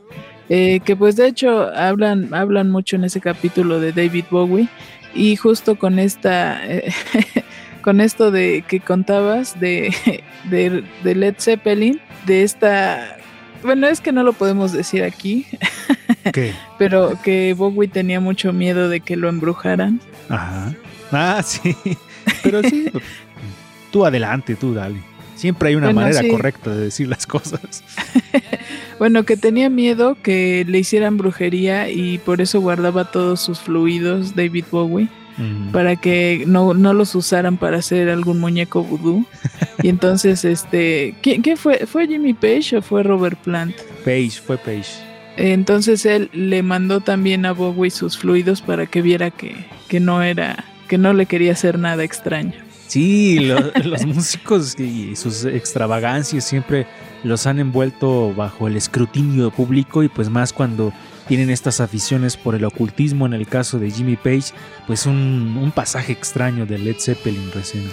[0.51, 4.67] Eh, que pues de hecho hablan, hablan mucho en ese capítulo de David Bowie
[5.13, 6.59] y justo con esta...
[7.81, 9.93] con esto de que contabas de,
[10.49, 13.18] de, de Led Zeppelin, de esta
[13.63, 15.45] bueno, es que no lo podemos decir aquí.
[16.33, 16.53] ¿Qué?
[16.77, 19.99] Pero que Bowie tenía mucho miedo de que lo embrujaran.
[20.29, 20.73] Ajá.
[21.11, 21.75] Ah, sí.
[22.43, 22.91] Pero sí.
[23.91, 24.99] tú adelante, tú dale.
[25.35, 27.83] Siempre hay una manera correcta de decir las cosas.
[28.99, 34.35] bueno, que tenía miedo que le hicieran brujería y por eso guardaba todos sus fluidos
[34.35, 35.07] David Bowie
[35.71, 39.25] para que no, los usaran para hacer algún muñeco vudú.
[39.81, 41.85] y entonces, este, ¿quién, fue?
[41.85, 43.75] ¿Fue Jimmy Page o fue Robert Plant?
[44.03, 45.09] Page, fue Page.
[45.37, 49.55] Entonces él le mandó también a Bowie sus fluidos para que viera que,
[49.87, 52.53] que no era, que no le quería hacer nada extraño.
[52.87, 53.39] Sí,
[53.83, 56.87] los músicos y sus extravagancias siempre
[57.23, 60.91] los han envuelto bajo el escrutinio público y pues más cuando
[61.29, 64.51] tienen estas aficiones por el ocultismo, en el caso de Jimmy Page,
[64.87, 67.87] pues un, pasaje extraño de Led Zeppelin recién.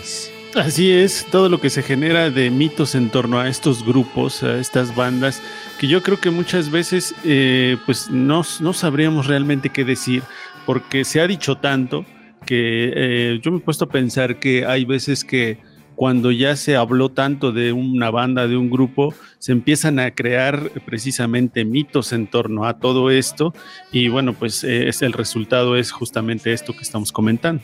[0.55, 4.59] Así es, todo lo que se genera de mitos en torno a estos grupos, a
[4.59, 5.43] estas bandas,
[5.79, 10.23] que yo creo que muchas veces eh, pues no, no sabríamos realmente qué decir,
[10.65, 12.07] porque se ha dicho tanto
[12.47, 15.59] que eh, yo me he puesto a pensar que hay veces que
[15.97, 20.71] cuando ya se habló tanto de una banda, de un grupo, se empiezan a crear
[20.85, 23.55] precisamente mitos en torno a todo esto
[23.91, 27.63] y bueno, pues eh, el resultado es justamente esto que estamos comentando.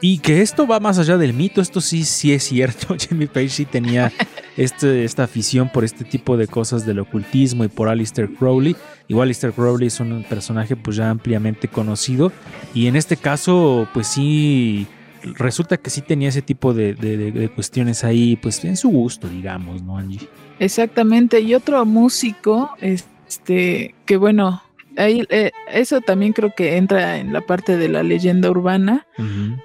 [0.00, 2.96] Y que esto va más allá del mito, esto sí, sí es cierto.
[3.08, 4.12] Jimmy Page sí tenía
[4.56, 8.76] este, esta afición por este tipo de cosas del ocultismo y por Alistair Crowley.
[9.08, 12.32] Igual Alistair Crowley es un personaje pues ya ampliamente conocido
[12.74, 14.86] y en este caso pues sí
[15.34, 19.98] resulta que sí tenía ese tipo de, cuestiones ahí, pues en su gusto, digamos, ¿no,
[19.98, 20.28] Angie?
[20.58, 21.40] Exactamente.
[21.40, 24.62] Y otro músico, este, que bueno,
[24.96, 29.06] ahí, eh, eso también creo que entra en la parte de la leyenda urbana.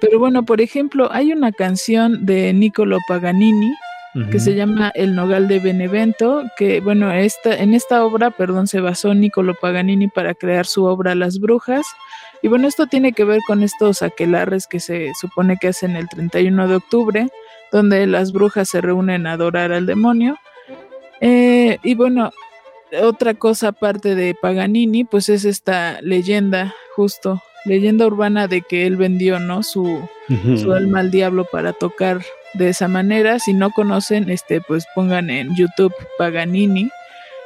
[0.00, 3.72] Pero bueno, por ejemplo, hay una canción de Niccolo Paganini
[4.30, 8.80] que se llama El Nogal de Benevento, que bueno, esta, en esta obra, perdón, se
[8.80, 11.86] basó Niccolo Paganini para crear su obra Las Brujas.
[12.42, 16.08] Y bueno, esto tiene que ver con estos aquelarres que se supone que hacen el
[16.08, 17.28] 31 de octubre,
[17.70, 20.36] donde las brujas se reúnen a adorar al demonio.
[21.20, 22.32] Eh, y bueno,
[23.02, 28.96] otra cosa aparte de Paganini, pues es esta leyenda justo leyenda urbana de que él
[28.96, 29.62] vendió, ¿no?
[29.62, 30.08] Su,
[30.56, 32.22] su alma al diablo para tocar
[32.54, 33.38] de esa manera.
[33.38, 36.90] Si no conocen, este, pues pongan en YouTube Paganini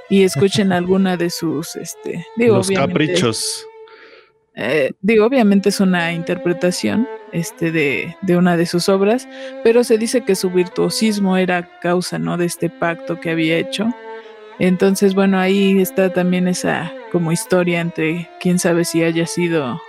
[0.09, 3.67] y escuchen alguna de sus, este, digo, los caprichos.
[4.55, 9.29] Eh, digo, obviamente es una interpretación este, de, de, una de sus obras,
[9.63, 12.39] pero se dice que su virtuosismo era causa ¿no?
[12.39, 13.95] de este pacto que había hecho.
[14.59, 19.83] Entonces, bueno, ahí está también esa como historia entre quién sabe si haya sido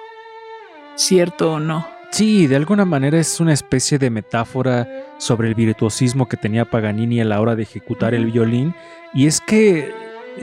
[0.96, 1.97] cierto o no.
[2.18, 4.88] Sí, de alguna manera es una especie de metáfora
[5.20, 8.74] sobre el virtuosismo que tenía Paganini a la hora de ejecutar el violín.
[9.14, 9.94] Y es que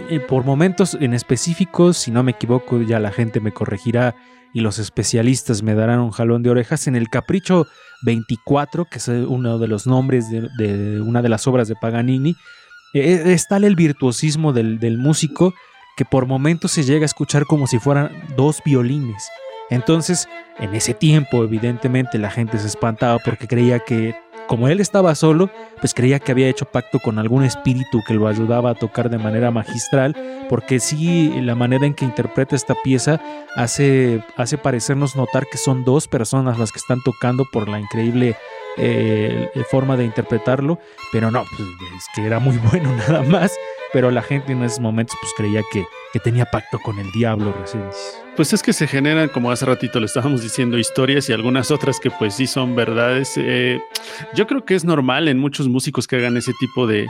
[0.08, 4.14] eh, por momentos en específicos, si no me equivoco, ya la gente me corregirá
[4.52, 6.86] y los especialistas me darán un jalón de orejas.
[6.86, 7.66] En el Capricho
[8.02, 12.36] 24, que es uno de los nombres de, una de las obras de Paganini,
[12.94, 15.52] eh, es tal el virtuosismo del, del músico
[15.96, 19.28] que por momentos se llega a escuchar como si fueran dos violines.
[19.74, 24.14] Entonces, en ese tiempo, evidentemente, la gente se espantaba porque creía que,
[24.46, 25.50] como él estaba solo,
[25.80, 29.18] pues creía que había hecho pacto con algún espíritu que lo ayudaba a tocar de
[29.18, 30.14] manera magistral,
[30.48, 33.20] porque sí, la manera en que interpreta esta pieza
[33.56, 38.36] hace, hace parecernos notar que son dos personas las que están tocando por la increíble
[38.76, 40.78] eh, forma de interpretarlo,
[41.12, 43.52] pero no, pues, es que era muy bueno nada más,
[43.94, 47.54] pero la gente en esos momentos pues creía que, que tenía pacto con el diablo
[47.60, 47.84] recién.
[48.34, 52.00] Pues es que se generan, como hace ratito le estábamos diciendo, historias y algunas otras
[52.00, 53.34] que pues sí son verdades.
[53.36, 53.80] Eh,
[54.34, 57.06] yo creo que es normal en muchos músicos que hagan ese tipo de,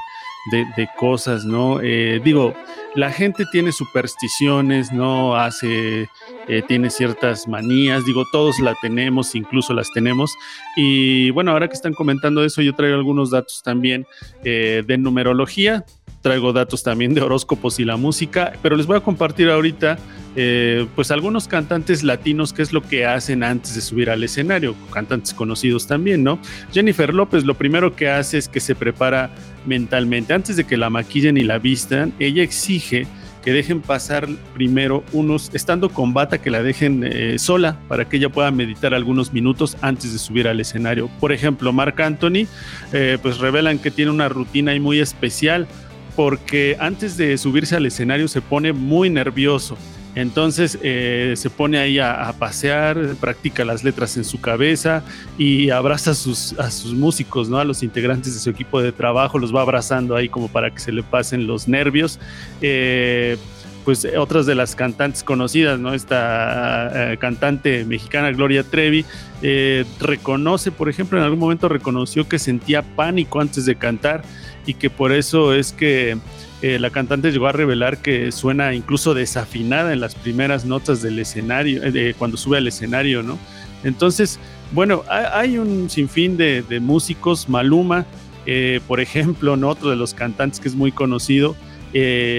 [0.53, 1.81] de, cosas, ¿no?
[1.83, 2.55] Eh, digo,
[2.95, 5.37] la gente tiene supersticiones, ¿no?
[5.37, 6.09] Hace,
[6.49, 10.33] eh, tiene ciertas manías, digo, todos la tenemos, incluso las tenemos.
[10.77, 14.07] Y bueno, ahora que están comentando eso, yo traigo algunos datos también
[14.43, 15.85] de numerología,
[16.25, 19.99] traigo datos también de horóscopos y la música, pero les voy a compartir ahorita
[20.37, 24.75] eh, pues algunos cantantes latinos, qué es lo que hacen antes de subir al escenario,
[24.91, 26.39] cantantes conocidos también, ¿no?
[26.73, 29.31] Jennifer López lo primero que hace es que se prepara
[29.67, 35.05] mentalmente, antes de que la maquillen y la vistan, ella exige que dejen pasar primero
[35.13, 39.33] unos, estando con bata, que la dejen eh, sola para que ella pueda meditar algunos
[39.33, 41.11] minutos antes de subir al escenario.
[41.21, 42.47] Por ejemplo, Mark Anthony,
[42.93, 45.67] eh, pues revelan que tiene una rutina ahí muy especial
[46.17, 49.77] porque antes de subirse al escenario se pone muy nervioso
[50.15, 55.03] entonces eh, se pone ahí a, pasear, practica las letras en su cabeza
[55.39, 57.59] y abraza a sus, a sus músicos, ¿no?
[57.59, 60.79] A los integrantes de su equipo de trabajo, los va abrazando ahí como para que
[60.79, 62.21] se le pasen los nervios.
[62.61, 63.37] Eh,
[63.85, 65.93] pues otras de las cantantes conocidas, ¿no?
[65.93, 69.05] Esta eh, cantante mexicana Gloria Trevi
[70.01, 74.23] reconoce, por ejemplo, en algún momento reconoció que sentía pánico antes de cantar
[74.65, 76.17] y que por eso es que
[76.67, 81.19] eh, la cantante llegó a revelar que suena incluso desafinada en las primeras notas del
[81.19, 83.39] escenario, eh, cuando sube al escenario, ¿no?
[83.83, 84.39] Entonces,
[84.73, 88.07] bueno, hay, un sinfín de, músicos, Maluma,
[88.47, 91.55] eh, por ejemplo, otro de los cantantes que es muy conocido,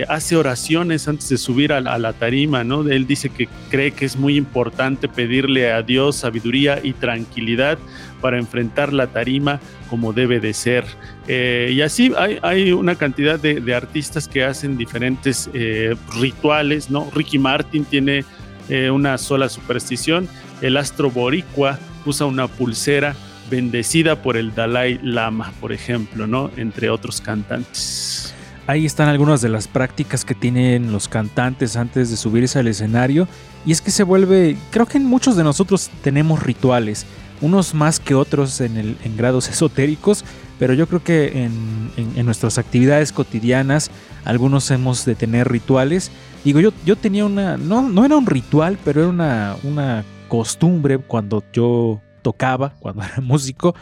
[0.10, 2.82] hace oraciones antes de subir a la, tarima, ¿no?
[2.90, 7.78] Él dice que cree que es muy importante pedirle a Dios sabiduría y tranquilidad
[8.22, 10.86] para enfrentar la tarima como debe de ser.
[11.28, 17.10] Eh, y así hay, una cantidad de, artistas que hacen diferentes eh, rituales, ¿no?
[17.14, 18.26] Ricky Martin tiene
[18.70, 20.28] eh, una sola superstición,
[20.62, 23.16] el astro boricua usa una pulsera
[23.50, 26.50] bendecida por el Dalai Lama, por ejemplo, ¿no?
[26.58, 28.34] Entre otros cantantes.
[28.68, 33.28] Ahí están algunas de las prácticas que tienen los cantantes antes de subirse al escenario.
[33.66, 37.06] Y es que se vuelve, creo que muchos de nosotros tenemos rituales
[37.42, 40.24] unos más que otros en, el, en grados esotéricos,
[40.60, 43.92] pero yo creo que en, nuestras actividades cotidianas
[44.24, 46.12] algunos hemos de tener rituales.
[46.44, 50.98] Digo, yo, yo tenía una, no, no era un ritual, pero era una, una costumbre
[50.98, 53.76] cuando yo tocaba, cuando era músico,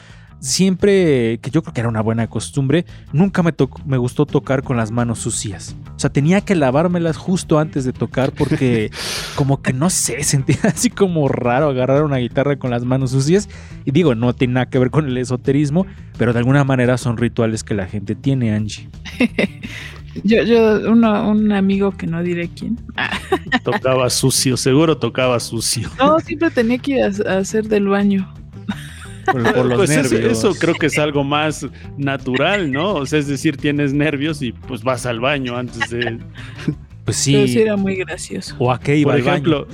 [0.44, 3.54] siempre, que yo creo que era una buena costumbre, nunca me,
[3.86, 5.76] me gustó tocar con las manos sucias.
[5.96, 8.92] O sea, tenía que lavármelas justo antes de tocar porque
[9.36, 13.48] como que no sé, sentía así como raro agarrar una guitarra con las manos sucias.
[13.86, 15.88] Y digo, no tiene nada que ver con el esoterismo,
[16.18, 18.90] pero de alguna manera son rituales que la gente tiene, Angie.
[20.24, 22.78] Yo, yo, un amigo que no diré quién.
[23.64, 25.90] Tocaba sucio, seguro tocaba sucio.
[25.98, 28.32] No, siempre tenía que ir a hacer del baño.
[29.26, 30.38] Por, los pues nervios.
[30.38, 31.66] Eso, creo que es algo más
[31.98, 32.96] natural, ¿no?
[32.96, 36.20] O sea, es decir, tienes nervios y pues vas al baño antes de.
[37.06, 37.48] Pues sí.
[37.48, 38.56] sí era muy gracioso.
[38.60, 39.68] ¿O a qué iba Por ejemplo,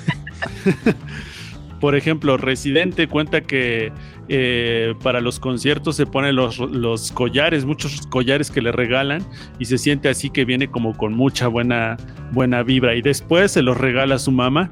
[1.80, 3.92] por ejemplo, Residente cuenta que
[4.28, 9.26] eh, para los conciertos se ponen los, los, collares, muchos collares que le regalan
[9.60, 11.98] y se siente así que viene como con mucha buena,
[12.32, 14.72] buena vibra y después se los regala a su mamá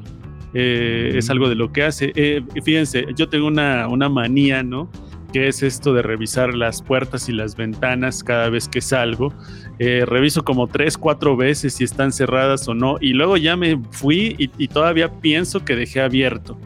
[0.54, 2.12] eh, es algo de lo que hace.
[2.16, 4.90] Eh, fíjense, yo tengo una, una manía, ¿no?
[5.34, 9.34] que es esto de revisar las puertas y las ventanas cada vez que salgo.
[9.78, 13.78] Eh, reviso como tres, cuatro veces si están cerradas o no, y luego ya me
[13.92, 16.58] fui y, todavía pienso que dejé abierto.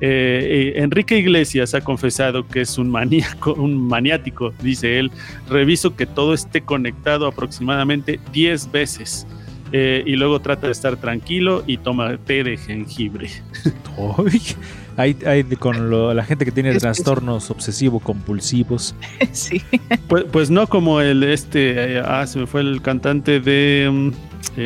[0.00, 5.10] Enrique Iglesias ha confesado que es un maníaco, un maniático, dice él.
[5.48, 9.26] Reviso que todo esté conectado aproximadamente 10 veces.
[9.72, 13.30] Y luego trata de estar tranquilo y toma té de jengibre.
[14.98, 18.96] Hay, con la gente que tiene trastornos obsesivo-compulsivos.
[19.32, 19.62] sí.
[20.08, 24.12] Pues, pues, no como el este, eh, ah, se me fue el cantante de,
[24.56, 24.62] uh,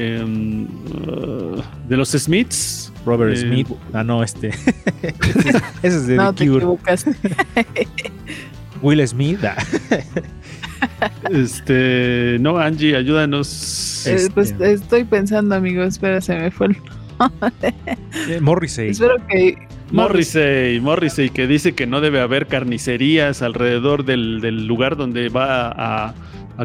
[1.87, 2.91] de los Smiths.
[3.05, 3.69] Robert eh, Smith.
[3.93, 4.49] Ah, no, este.
[5.83, 6.67] Ese es de no, The Cure.
[8.81, 9.45] Will Smith.
[9.45, 9.57] Ah.
[11.31, 14.07] Este, no, Angie, ayúdanos.
[14.07, 14.73] Eh, pues este.
[14.73, 15.83] estoy pensando, amigo.
[15.83, 16.77] Espera, se me fue el.
[18.41, 18.91] Morrissey.
[18.91, 19.57] Espero que
[19.93, 25.69] Morrissey, Morrissey, que dice que no debe haber carnicerías alrededor del, del lugar donde va
[25.69, 26.15] a, a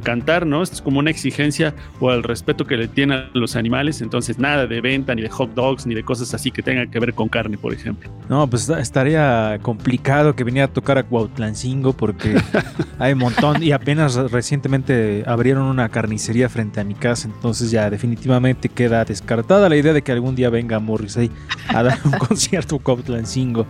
[0.01, 0.63] cantar, ¿no?
[0.63, 4.67] Es como una exigencia o el respeto que le tienen a los animales, entonces nada
[4.67, 7.29] de venta, ni de hot dogs, ni de cosas así que tengan que ver con
[7.29, 8.09] carne, por ejemplo.
[8.29, 12.35] No, pues estaría complicado que viniera a tocar a Cuautlancingo porque
[12.99, 17.89] hay un montón y apenas recientemente abrieron una carnicería frente a mi casa, entonces ya
[17.89, 21.31] definitivamente queda descartada la idea de que algún día venga Morrissey
[21.69, 23.65] a dar un concierto a Cuautlancingo.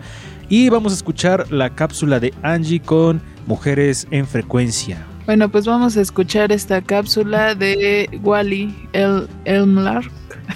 [0.49, 5.05] Y vamos a escuchar la cápsula de Angie con Mujeres en Frecuencia.
[5.27, 10.09] Bueno, pues vamos a escuchar esta cápsula de Wally El Elmlark.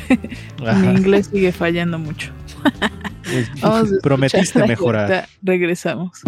[0.80, 2.32] Mi inglés sigue fallando mucho.
[4.02, 5.28] Prometiste mejorar.
[5.44, 6.22] Regresamos.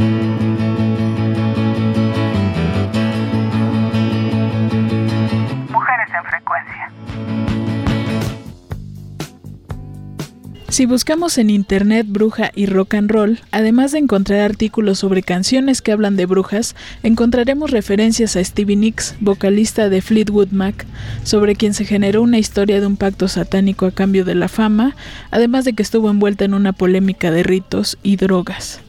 [10.73, 15.83] Si buscamos en internet bruja y rock and roll, además de encontrar artículos sobre canciones
[15.83, 20.87] que hablan de brujas, encontraremos referencias a Stevie Nicks, vocalista de Fleetwood Mac,
[21.23, 24.95] sobre quien se generó una historia de un pacto satánico a cambio de la fama,
[25.29, 28.81] además de que estuvo envuelta en una polémica de ritos y drogas.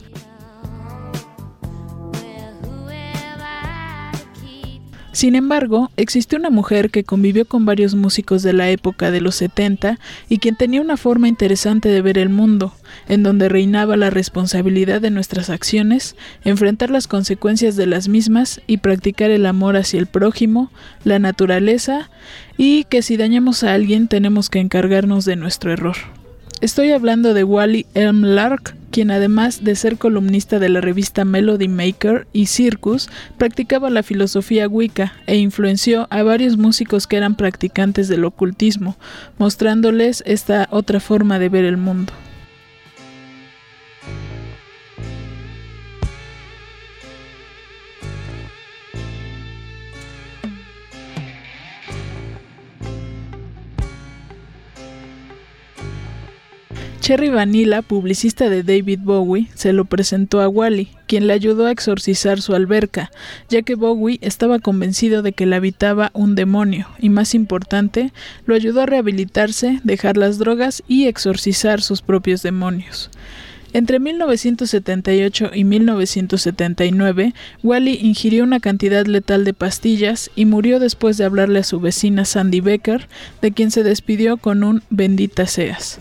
[5.14, 9.36] Sin embargo, existió una mujer que convivió con varios músicos de la época de los
[9.36, 12.74] 70 y quien tenía una forma interesante de ver el mundo,
[13.06, 18.78] en donde reinaba la responsabilidad de nuestras acciones, enfrentar las consecuencias de las mismas y
[18.78, 20.72] practicar el amor hacia el prójimo,
[21.04, 22.10] la naturaleza
[22.56, 26.23] y que si dañamos a alguien tenemos que encargarnos de nuestro error.
[26.60, 31.68] Estoy hablando de Wally Elm Lark, quien además de ser columnista de la revista Melody
[31.68, 38.08] Maker y Circus, practicaba la filosofía Wicca e influenció a varios músicos que eran practicantes
[38.08, 38.96] del ocultismo,
[39.36, 42.12] mostrándoles esta otra forma de ver el mundo.
[57.04, 61.70] Cherry Vanilla, publicista de David Bowie, se lo presentó a Wally, quien le ayudó a
[61.70, 63.10] exorcizar su alberca,
[63.50, 68.14] ya que Bowie estaba convencido de que le habitaba un demonio, y más importante,
[68.46, 73.10] lo ayudó a rehabilitarse, dejar las drogas y exorcizar sus propios demonios.
[73.74, 81.26] Entre 1978 y 1979, Wally ingirió una cantidad letal de pastillas y murió después de
[81.26, 83.08] hablarle a su vecina Sandy Becker,
[83.42, 86.00] de quien se despidió con un bendita seas.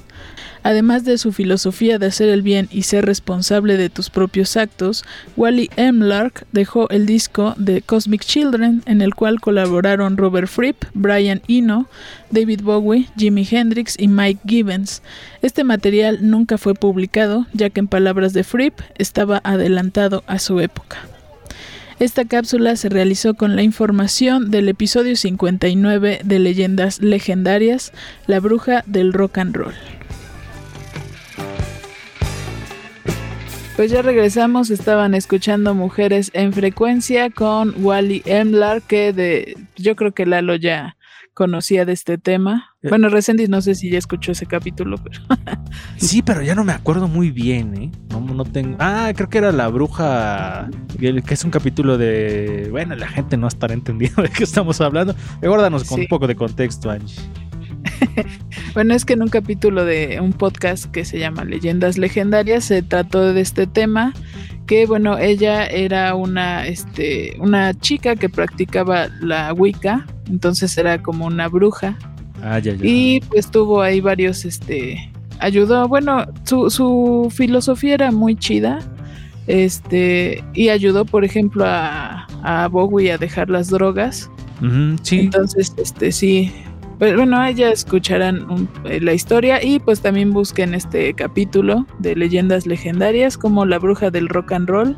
[0.64, 5.04] Además de su filosofía de hacer el bien y ser responsable de tus propios actos,
[5.36, 6.06] Wally M.
[6.06, 11.88] Lark dejó el disco de Cosmic Children, en el cual colaboraron Robert Fripp, Brian Eno,
[12.32, 15.02] David Bowie, Jimi Hendrix y Mike Gibbons.
[15.42, 20.62] Este material nunca fue publicado, ya que en palabras de Fripp estaba adelantado a su
[20.62, 20.98] época.
[22.00, 27.94] Esta cápsula se realizó con la información del episodio 59 de Leyendas Legendarias,
[28.28, 29.74] La Bruja del Rock and Roll.
[33.76, 40.12] Pues ya regresamos, estaban escuchando Mujeres en Frecuencia con Wally Emlar, que de, yo creo
[40.14, 40.96] que Lalo ya
[41.34, 42.76] conocía de este tema.
[42.84, 42.90] Eh.
[42.90, 45.20] Bueno, Resendiz no sé si ya escuchó ese capítulo, pero...
[45.98, 47.92] sí, pero ya no me acuerdo muy bien, ¿eh?
[48.12, 48.78] No, no tengo...
[48.80, 50.70] Ah, creo que era La Bruja,
[51.00, 52.68] que es un capítulo de...
[52.70, 55.16] Bueno, la gente no estará entendiendo de qué estamos hablando.
[55.42, 57.20] Recuérdanos con un poco de contexto, Angie.
[58.74, 62.82] bueno, es que en un capítulo de un podcast que se llama Leyendas Legendarias se
[62.82, 64.14] trató de este tema
[64.68, 71.26] que bueno, ella era una este una chica que practicaba la Wicca, entonces era como
[71.26, 71.98] una bruja.
[72.42, 72.86] Ah, ya, ya.
[72.86, 78.80] Y pues tuvo ahí varios este ayudó, bueno, su, su filosofía era muy chida,
[79.48, 84.30] este, y ayudó, por ejemplo, a, a Bowie a dejar las drogas.
[85.02, 85.20] Sí.
[85.20, 86.54] Entonces, este, sí,
[87.00, 92.66] pues, bueno, ya escucharán eh, la historia y pues también busquen este capítulo de leyendas
[92.66, 94.98] legendarias como la bruja del rock and roll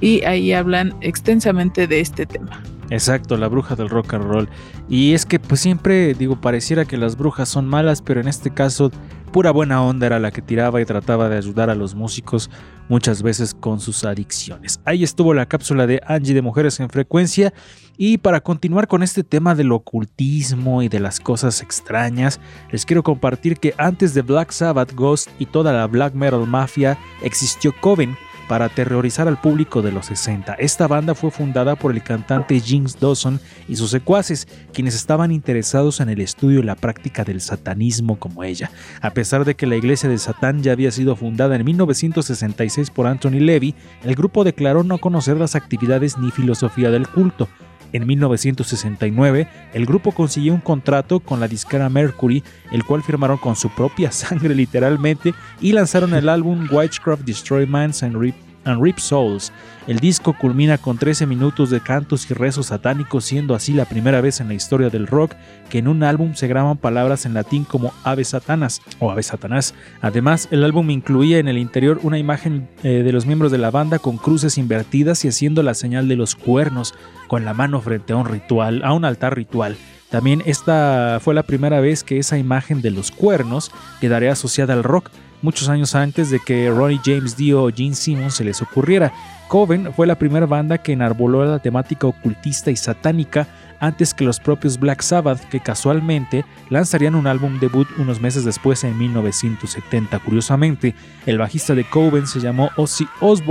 [0.00, 2.62] y ahí hablan extensamente de este tema.
[2.90, 4.48] Exacto, la bruja del rock and roll.
[4.88, 8.50] Y es que pues siempre digo, pareciera que las brujas son malas, pero en este
[8.50, 8.90] caso
[9.34, 12.50] pura buena onda era la que tiraba y trataba de ayudar a los músicos
[12.88, 14.78] muchas veces con sus adicciones.
[14.84, 17.52] Ahí estuvo la cápsula de Angie de Mujeres en Frecuencia
[17.96, 22.38] y para continuar con este tema del ocultismo y de las cosas extrañas,
[22.70, 26.96] les quiero compartir que antes de Black Sabbath, Ghost y toda la black metal mafia
[27.20, 28.16] existió Coven
[28.48, 30.54] para aterrorizar al público de los 60.
[30.54, 36.00] Esta banda fue fundada por el cantante James Dawson y sus secuaces, quienes estaban interesados
[36.00, 38.70] en el estudio y la práctica del satanismo como ella.
[39.00, 43.06] A pesar de que la iglesia de Satán ya había sido fundada en 1966 por
[43.06, 47.48] Anthony Levy, el grupo declaró no conocer las actividades ni filosofía del culto.
[47.94, 52.42] En 1969, el grupo consiguió un contrato con la disquera Mercury,
[52.72, 58.02] el cual firmaron con su propia sangre literalmente y lanzaron el álbum Witchcraft Destroy Minds
[58.02, 58.34] and Rip,
[58.64, 59.52] and Rip Souls.
[59.86, 64.20] El disco culmina con 13 minutos de cantos y rezos satánicos, siendo así la primera
[64.20, 65.34] vez en la historia del rock
[65.68, 69.74] que en un álbum se graban palabras en latín como Ave Satanas o Ave Satanás.
[70.00, 73.70] Además, el álbum incluía en el interior una imagen eh, de los miembros de la
[73.70, 76.94] banda con cruces invertidas y haciendo la señal de los cuernos
[77.28, 79.76] con la mano frente a un ritual, a un altar ritual.
[80.14, 84.84] También esta fue la primera vez que esa imagen de los cuernos quedaría asociada al
[84.84, 85.10] rock,
[85.44, 89.12] muchos años antes de que Ronnie James Dio o Gene Simmons se les ocurriera.
[89.46, 93.46] Coven fue la primera banda que enarboló la temática ocultista y satánica
[93.78, 98.82] antes que los propios Black Sabbath, que casualmente lanzarían un álbum debut unos meses después
[98.84, 100.18] en 1970.
[100.20, 100.94] Curiosamente,
[101.26, 103.42] el bajista de Coven se llamó Ozzy Oz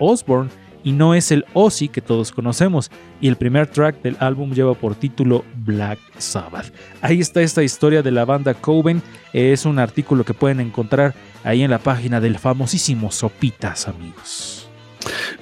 [0.00, 0.50] Osbourne
[0.84, 2.90] y no es el Ozzy que todos conocemos.
[3.20, 6.72] Y el primer track del álbum lleva por título Black Sabbath.
[7.00, 9.02] Ahí está esta historia de la banda Coven.
[9.32, 11.14] Es un artículo que pueden encontrar
[11.44, 14.68] ahí en la página del famosísimo Sopitas, amigos.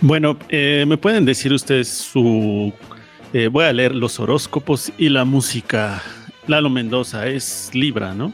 [0.01, 2.73] Bueno, eh, ¿me pueden decir ustedes su...
[3.33, 6.03] eh, voy a leer los horóscopos y la música.
[6.47, 8.33] Lalo Mendoza es Libra, ¿no?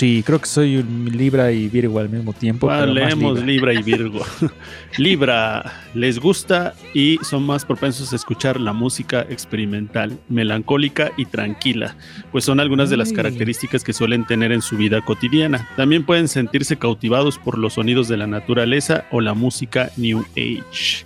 [0.00, 2.68] Sí, creo que soy un Libra y Virgo al mismo tiempo.
[2.68, 3.70] Pero más leemos Libra.
[3.70, 4.20] Libra y Virgo.
[4.96, 11.96] Libra, les gusta y son más propensos a escuchar la música experimental, melancólica y tranquila,
[12.32, 15.68] pues son algunas de las características que suelen tener en su vida cotidiana.
[15.76, 21.04] También pueden sentirse cautivados por los sonidos de la naturaleza o la música New Age.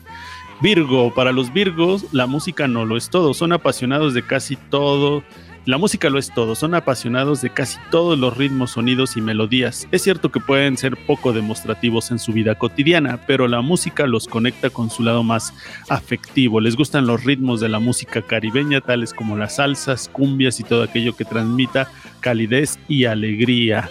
[0.61, 5.24] Virgo, para los Virgos, la música no lo es todo, son apasionados de casi todo.
[5.67, 9.89] La música lo es todo, son apasionados de casi todos los ritmos, sonidos y melodías.
[9.93, 14.29] Es cierto que pueden ser poco demostrativos en su vida cotidiana, pero la música los
[14.29, 15.55] conecta con su lado más
[15.89, 16.61] afectivo.
[16.61, 20.83] Les gustan los ritmos de la música caribeña, tales como las salsas, cumbias y todo
[20.83, 21.91] aquello que transmita
[22.21, 23.89] calidez y alegría.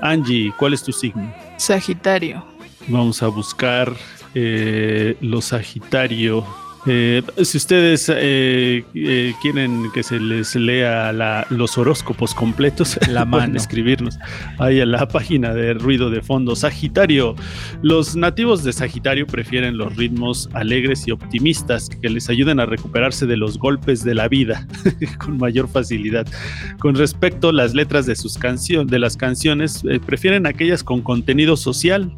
[0.00, 1.34] Angie, ¿cuál es tu signo?
[1.56, 2.44] Sagitario.
[2.86, 3.92] Vamos a buscar
[4.34, 6.46] eh, los Sagitario.
[6.88, 13.24] Eh, si ustedes eh, eh, quieren que se les lea la- los horóscopos completos, La
[13.30, 13.56] pueden mano.
[13.56, 14.18] escribirnos
[14.58, 16.54] ahí en la página de Ruido de Fondo.
[16.54, 17.34] Sagitario.
[17.82, 23.26] Los nativos de Sagitario prefieren los ritmos alegres y optimistas que les ayuden a recuperarse
[23.26, 24.66] de los golpes de la vida
[25.18, 26.26] con mayor facilidad.
[26.78, 31.02] Con respecto a las letras de sus canciones, de las canciones, eh, prefieren aquellas con
[31.02, 32.12] contenido social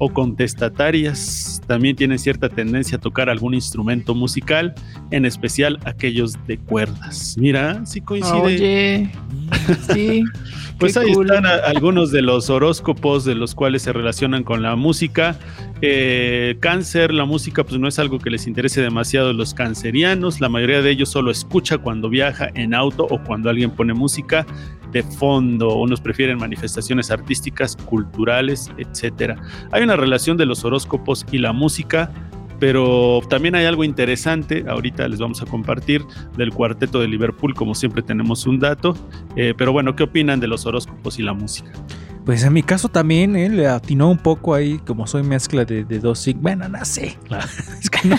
[0.00, 1.60] o contestatarias.
[1.66, 4.74] También tienen cierta tendencia a tocar algún instrumento musical,
[5.10, 7.36] en especial aquellos de cuerdas.
[7.38, 8.40] Mira, sí coincide.
[8.40, 9.12] Oye,
[9.94, 10.24] sí.
[10.80, 11.26] Pues qué ahí cool.
[11.26, 15.38] están a- algunos de los horóscopos de los cuales se relacionan con la música.
[15.82, 20.40] Eh, cáncer, la música pues no es algo que les interese demasiado a los cancerianos.
[20.40, 24.46] La mayoría de ellos solo escucha cuando viaja en auto o cuando alguien pone música
[24.92, 25.76] de fondo.
[25.76, 29.36] Unos prefieren manifestaciones artísticas, culturales, etcétera.
[29.72, 32.10] Hay una relación de los horóscopos y la música.
[32.60, 36.04] Pero también hay algo interesante, ahorita les vamos a compartir
[36.36, 38.94] del cuarteto de Liverpool, como siempre tenemos un dato,
[39.34, 41.72] eh, pero bueno, ¿qué opinan de los horóscopos y la música?
[42.26, 45.84] Pues en mi caso también, eh, le atinó un poco ahí, como soy mezcla de,
[45.84, 46.42] de dos signos.
[46.42, 47.16] Bueno, no sé.
[47.30, 47.38] la-
[47.80, 48.16] es que no,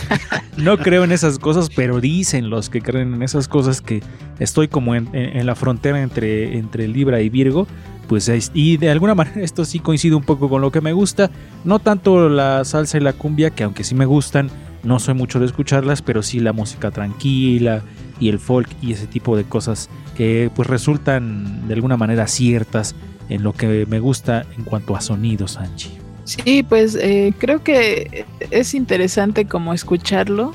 [0.58, 4.02] no creo en esas cosas, pero dicen los que creen en esas cosas que
[4.40, 7.68] estoy como en, en- en la frontera entre, entre Libra y Virgo.
[8.12, 10.92] Pues es- y de alguna manera esto sí coincide un poco con lo que me
[10.92, 11.32] gusta.
[11.64, 14.50] No tanto la salsa y la cumbia, que aunque sí me gustan,
[14.84, 17.84] no soy mucho de escucharlas, pero sí la música tranquila
[18.20, 22.96] y el folk y ese tipo de cosas que pues resultan de alguna manera ciertas
[23.30, 25.92] en lo que me gusta en cuanto a sonidos, Angie.
[26.26, 30.52] Sí, pues eh, creo que es interesante como escucharlo,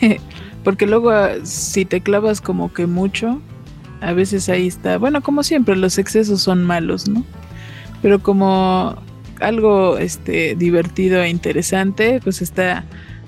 [0.64, 3.40] porque luego ah, si te clavas como que mucho,
[4.00, 7.24] a veces ahí está, bueno, como siempre, los excesos son malos, ¿no?
[8.02, 8.96] Pero como
[9.40, 12.84] algo este divertido e interesante, pues está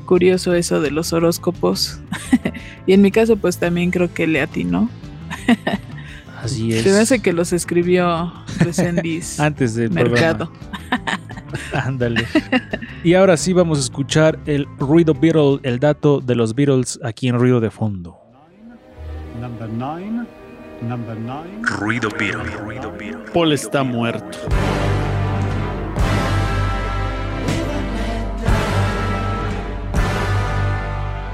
[0.06, 2.00] curioso eso de los horóscopos.
[2.86, 4.88] y en mi caso, pues también creo que le atinó.
[6.42, 6.84] Así es.
[6.84, 10.52] Se me hace que los escribió Resendiz Antes del Mercado.
[11.72, 12.26] Ándale.
[13.02, 17.28] y ahora sí vamos a escuchar el ruido Beatle, el dato de los Beatles aquí
[17.28, 18.16] en Ruido de Fondo.
[19.40, 20.37] Number nine, number nine.
[21.62, 23.18] Ruido Beatle.
[23.32, 24.38] Paul está muerto.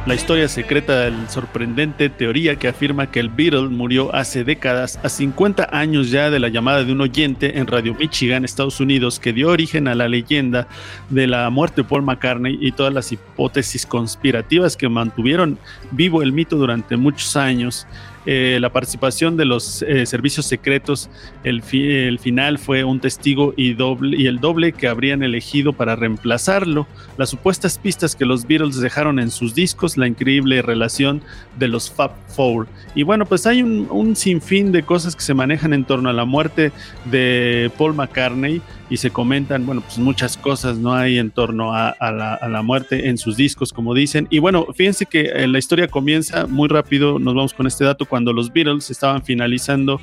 [0.07, 5.09] La historia secreta del sorprendente teoría que afirma que el Beatle murió hace décadas, a
[5.09, 9.33] 50 años ya de la llamada de un oyente en Radio Michigan, Estados Unidos, que
[9.33, 10.69] dio origen a la leyenda
[11.09, 15.59] de la muerte de Paul McCartney y todas las hipótesis conspirativas que mantuvieron
[15.91, 17.87] vivo el mito durante muchos años.
[18.27, 21.11] Eh, la participación de los eh, servicios secretos,
[21.43, 25.95] el, el, final fue un testigo y, doble, y el doble que habrían elegido para
[25.95, 26.87] reemplazarlo,
[27.19, 31.23] las supuestas pistas que los Beatles dejaron en sus discos, la increíble relación
[31.59, 32.67] de los Fab Four.
[32.95, 36.13] Y bueno, pues hay un, un sinfín de cosas que se manejan en torno a
[36.13, 36.73] la muerte
[37.05, 41.89] de Paul McCartney y se comentan, bueno, pues muchas cosas no hay en torno a,
[41.89, 44.27] a, la, a, la, muerte en sus discos, como dicen.
[44.31, 48.07] Y bueno, fíjense que eh, la historia comienza muy rápido, nos vamos con este dato,
[48.15, 50.01] cuando los Beatles estaban finalizando.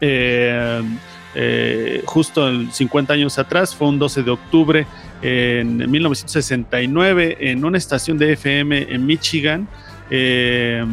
[0.00, 0.80] Eh,
[1.34, 4.86] eh, justo 50 años atrás, fue un 12 de octubre
[5.20, 9.68] en 1969 en una estación de FM en Michigan.
[10.08, 10.86] Eh,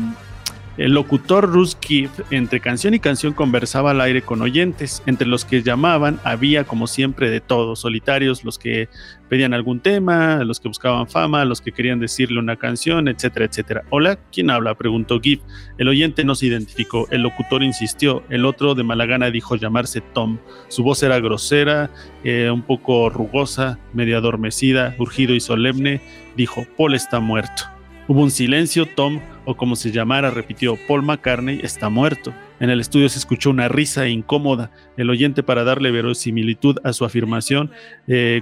[0.77, 5.63] el locutor Ruski entre canción y canción conversaba al aire con oyentes, entre los que
[5.63, 8.87] llamaban había como siempre de todos, solitarios, los que
[9.27, 13.83] pedían algún tema, los que buscaban fama, los que querían decirle una canción, etcétera, etcétera.
[13.89, 14.75] Hola, ¿quién habla?
[14.75, 15.41] preguntó Gibb.
[15.79, 20.01] El oyente no se identificó, el locutor insistió, el otro de mala gana dijo llamarse
[20.01, 20.37] Tom.
[20.67, 21.89] Su voz era grosera,
[22.23, 26.01] eh, un poco rugosa, medio adormecida, urgido y solemne,
[26.35, 27.63] dijo, Paul está muerto.
[28.07, 32.33] Hubo un silencio, Tom, o como se llamara, repitió, Paul McCartney está muerto.
[32.59, 34.71] En el estudio se escuchó una risa incómoda.
[34.97, 37.71] El oyente, para darle verosimilitud a su afirmación,
[38.07, 38.41] eh,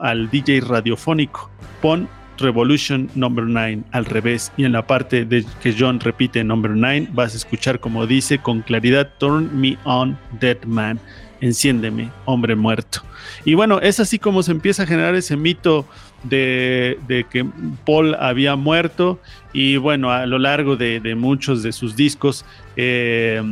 [0.00, 1.50] al DJ radiofónico.
[1.82, 6.72] Pon Revolution Number 9 al revés y en la parte de que John repite Number
[6.72, 11.00] 9 vas a escuchar como dice con claridad Turn me on dead man
[11.40, 13.02] enciéndeme hombre muerto
[13.44, 15.86] y bueno es así como se empieza a generar ese mito
[16.22, 17.46] de, que
[17.84, 19.20] Paul había muerto
[19.52, 22.44] y bueno, a lo largo de, de muchos de sus discos,
[22.76, 23.42] eh,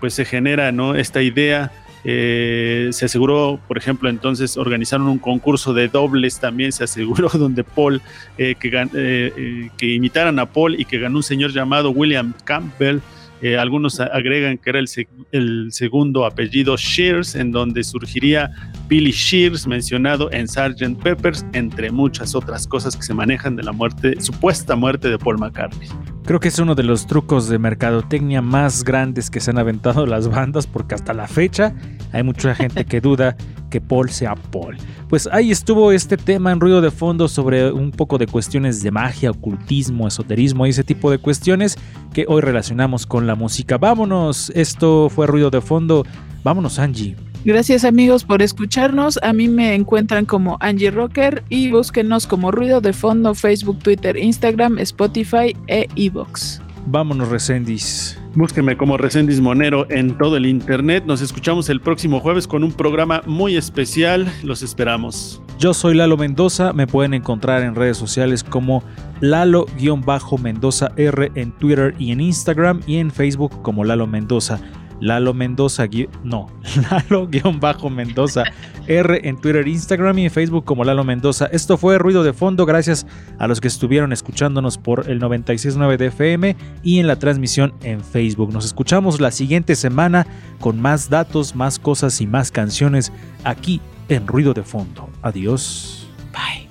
[0.00, 0.94] pues se genera ¿no?
[0.94, 1.72] esta idea.
[2.06, 7.64] Eh, se aseguró, por ejemplo, entonces organizaron un concurso de dobles también, se aseguró donde
[7.64, 8.02] Paul,
[8.36, 12.98] eh, que, que imitaran a Paul y que ganó un señor llamado William Campbell,
[13.44, 14.88] eh, algunos agregan que era el,
[15.32, 18.50] el, segundo apellido Shears, en donde surgiría
[18.88, 21.02] Billy Shears, mencionado en Sgt.
[21.02, 25.36] Peppers, entre muchas otras cosas que se manejan de la muerte, supuesta muerte de Paul
[25.36, 25.90] McCartney.
[26.24, 30.06] Creo que es uno de los trucos de mercadotecnia más grandes que se han aventado
[30.06, 31.74] las bandas, porque hasta la fecha
[32.12, 33.36] hay mucha gente que duda
[33.74, 34.76] que Paul sea Paul.
[35.08, 38.92] Pues ahí estuvo este tema en ruido de fondo sobre un poco de cuestiones de
[38.92, 41.76] magia, ocultismo, esoterismo y ese tipo de cuestiones
[42.12, 43.76] que hoy relacionamos con la música.
[43.76, 46.06] Vámonos, esto fue ruido de fondo.
[46.44, 47.16] Vámonos, Angie.
[47.44, 49.18] Gracias amigos por escucharnos.
[49.24, 54.16] A mí me encuentran como Angie Rocker y búsquenos como Ruido de Fondo Facebook, Twitter,
[54.16, 56.62] Instagram, Spotify e Evox.
[56.86, 58.16] Vámonos, Recendis.
[58.36, 61.04] Búsqueme como Recendis Monero en todo el internet.
[61.06, 64.26] Nos escuchamos el próximo jueves con un programa muy especial.
[64.42, 65.40] Los esperamos.
[65.58, 66.72] Yo soy Lalo Mendoza.
[66.72, 68.82] Me pueden encontrar en redes sociales como
[69.20, 74.58] Lalo-Mendoza R en Twitter y en Instagram y en Facebook como Lalo Mendoza.
[75.00, 75.86] Lalo Mendoza,
[76.22, 76.48] no,
[77.10, 78.44] Lalo-Mendoza
[78.86, 81.46] R en Twitter, Instagram y en Facebook como Lalo Mendoza.
[81.46, 83.06] Esto fue Ruido de Fondo, gracias
[83.38, 88.02] a los que estuvieron escuchándonos por el 96.9 de FM y en la transmisión en
[88.02, 88.52] Facebook.
[88.52, 90.26] Nos escuchamos la siguiente semana
[90.60, 93.12] con más datos, más cosas y más canciones
[93.44, 95.08] aquí en Ruido de Fondo.
[95.22, 96.06] Adiós.
[96.32, 96.68] Bye.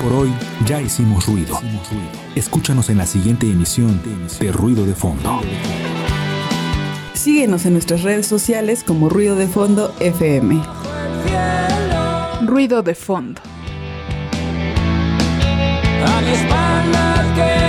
[0.00, 0.30] Por hoy
[0.66, 1.60] ya hicimos ruido.
[2.34, 4.00] Escúchanos en la siguiente emisión
[4.38, 5.40] de Ruido de Fondo.
[7.12, 10.62] Síguenos en nuestras redes sociales como Ruido de Fondo FM.
[12.42, 13.40] Ruido de Fondo.
[16.06, 17.59] A espalda